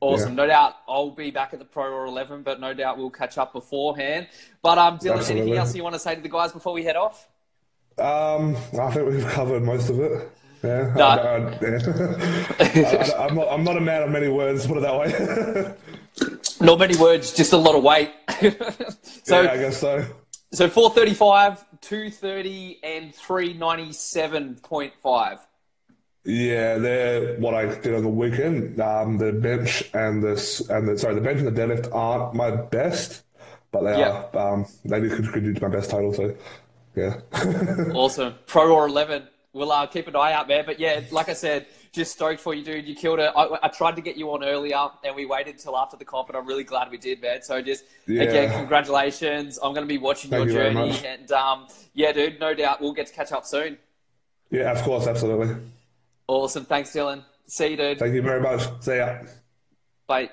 Awesome. 0.00 0.30
Yeah. 0.30 0.36
No 0.36 0.46
doubt 0.46 0.76
I'll 0.88 1.10
be 1.10 1.30
back 1.30 1.52
at 1.52 1.58
the 1.58 1.64
Pro 1.64 1.90
Raw 1.90 2.08
11, 2.08 2.42
but 2.42 2.58
no 2.58 2.72
doubt 2.72 2.96
we'll 2.96 3.10
catch 3.10 3.36
up 3.36 3.52
beforehand. 3.52 4.28
But 4.62 4.78
um, 4.78 4.98
Dylan, 4.98 5.18
Absolutely. 5.18 5.42
anything 5.42 5.58
else 5.58 5.74
you 5.74 5.82
want 5.82 5.94
to 5.94 5.98
say 5.98 6.14
to 6.14 6.20
the 6.20 6.28
guys 6.28 6.52
before 6.52 6.72
we 6.72 6.84
head 6.84 6.96
off? 6.96 7.28
Um, 7.98 8.56
I 8.80 8.90
think 8.90 9.10
we've 9.10 9.26
covered 9.26 9.62
most 9.62 9.90
of 9.90 10.00
it. 10.00 10.30
Yeah, 10.62 10.92
no. 10.94 11.06
I, 11.06 11.16
am 13.26 13.34
not, 13.38 13.60
not, 13.62 13.76
a 13.76 13.80
man 13.80 14.02
of 14.02 14.10
many 14.10 14.28
words, 14.28 14.66
put 14.66 14.76
it 14.76 14.80
that 14.80 14.98
way. 14.98 15.74
not 16.60 16.78
many 16.78 16.98
words, 16.98 17.32
just 17.32 17.54
a 17.54 17.56
lot 17.56 17.74
of 17.74 17.82
weight. 17.82 18.10
so, 19.24 19.40
yeah, 19.40 19.52
I 19.52 19.56
guess 19.56 19.78
so. 19.78 20.04
So 20.52 20.68
435, 20.68 21.64
230, 21.80 22.80
and 22.82 23.14
397.5. 23.14 25.38
Yeah, 26.24 26.76
they're 26.76 27.36
what 27.36 27.54
I 27.54 27.66
did 27.66 27.94
on 27.94 28.02
the 28.02 28.08
weekend. 28.08 28.80
Um, 28.80 29.16
the 29.16 29.32
bench 29.32 29.90
and 29.94 30.22
the 30.22 30.66
and 30.68 30.88
the 30.88 30.98
sorry, 30.98 31.14
the 31.14 31.20
bench 31.20 31.40
and 31.40 31.48
the 31.48 31.60
deadlift 31.60 31.94
aren't 31.94 32.34
my 32.34 32.50
best, 32.50 33.22
but 33.72 33.82
they 33.82 34.02
are. 34.02 34.36
Um, 34.36 34.66
they 34.84 35.00
did 35.00 35.12
contribute 35.12 35.54
to 35.54 35.62
my 35.62 35.74
best 35.74 35.90
title. 35.90 36.12
So, 36.12 36.34
yeah. 36.94 37.20
awesome. 37.94 38.34
Pro 38.46 38.68
Raw 38.68 38.84
11. 38.84 39.28
We'll 39.52 39.72
uh, 39.72 39.86
keep 39.86 40.06
an 40.06 40.14
eye 40.14 40.32
out 40.32 40.46
there. 40.46 40.62
But 40.62 40.78
yeah, 40.78 41.00
like 41.10 41.28
I 41.28 41.32
said, 41.32 41.66
just 41.90 42.12
stoked 42.12 42.40
for 42.40 42.54
you, 42.54 42.64
dude. 42.64 42.86
You 42.86 42.94
killed 42.94 43.18
it. 43.18 43.32
I, 43.34 43.58
I, 43.62 43.68
tried 43.68 43.96
to 43.96 44.02
get 44.02 44.16
you 44.16 44.30
on 44.30 44.44
earlier, 44.44 44.88
and 45.02 45.16
we 45.16 45.26
waited 45.26 45.54
until 45.54 45.76
after 45.76 45.96
the 45.96 46.04
comp, 46.04 46.28
and 46.28 46.36
I'm 46.36 46.46
really 46.46 46.62
glad 46.62 46.90
we 46.90 46.98
did, 46.98 47.20
man. 47.20 47.42
So 47.42 47.60
just 47.60 47.84
yeah. 48.06 48.22
again, 48.22 48.52
congratulations. 48.52 49.58
I'm 49.60 49.72
going 49.72 49.86
to 49.86 49.92
be 49.92 49.98
watching 49.98 50.30
Thank 50.30 50.50
your 50.50 50.68
you 50.68 50.72
journey, 50.72 51.04
and 51.04 51.32
um, 51.32 51.66
yeah, 51.94 52.12
dude, 52.12 52.38
no 52.38 52.54
doubt 52.54 52.80
we'll 52.80 52.92
get 52.92 53.08
to 53.08 53.12
catch 53.12 53.32
up 53.32 53.44
soon. 53.44 53.78
Yeah, 54.50 54.70
of 54.70 54.82
course, 54.82 55.08
absolutely. 55.08 55.56
Awesome. 56.30 56.64
Thanks, 56.64 56.90
Dylan. 56.92 57.24
See 57.46 57.72
you, 57.72 57.76
dude. 57.76 57.98
Thank 57.98 58.14
you 58.14 58.22
very 58.22 58.40
much. 58.40 58.62
See 58.84 58.98
ya. 58.98 59.18
Bye. 60.06 60.30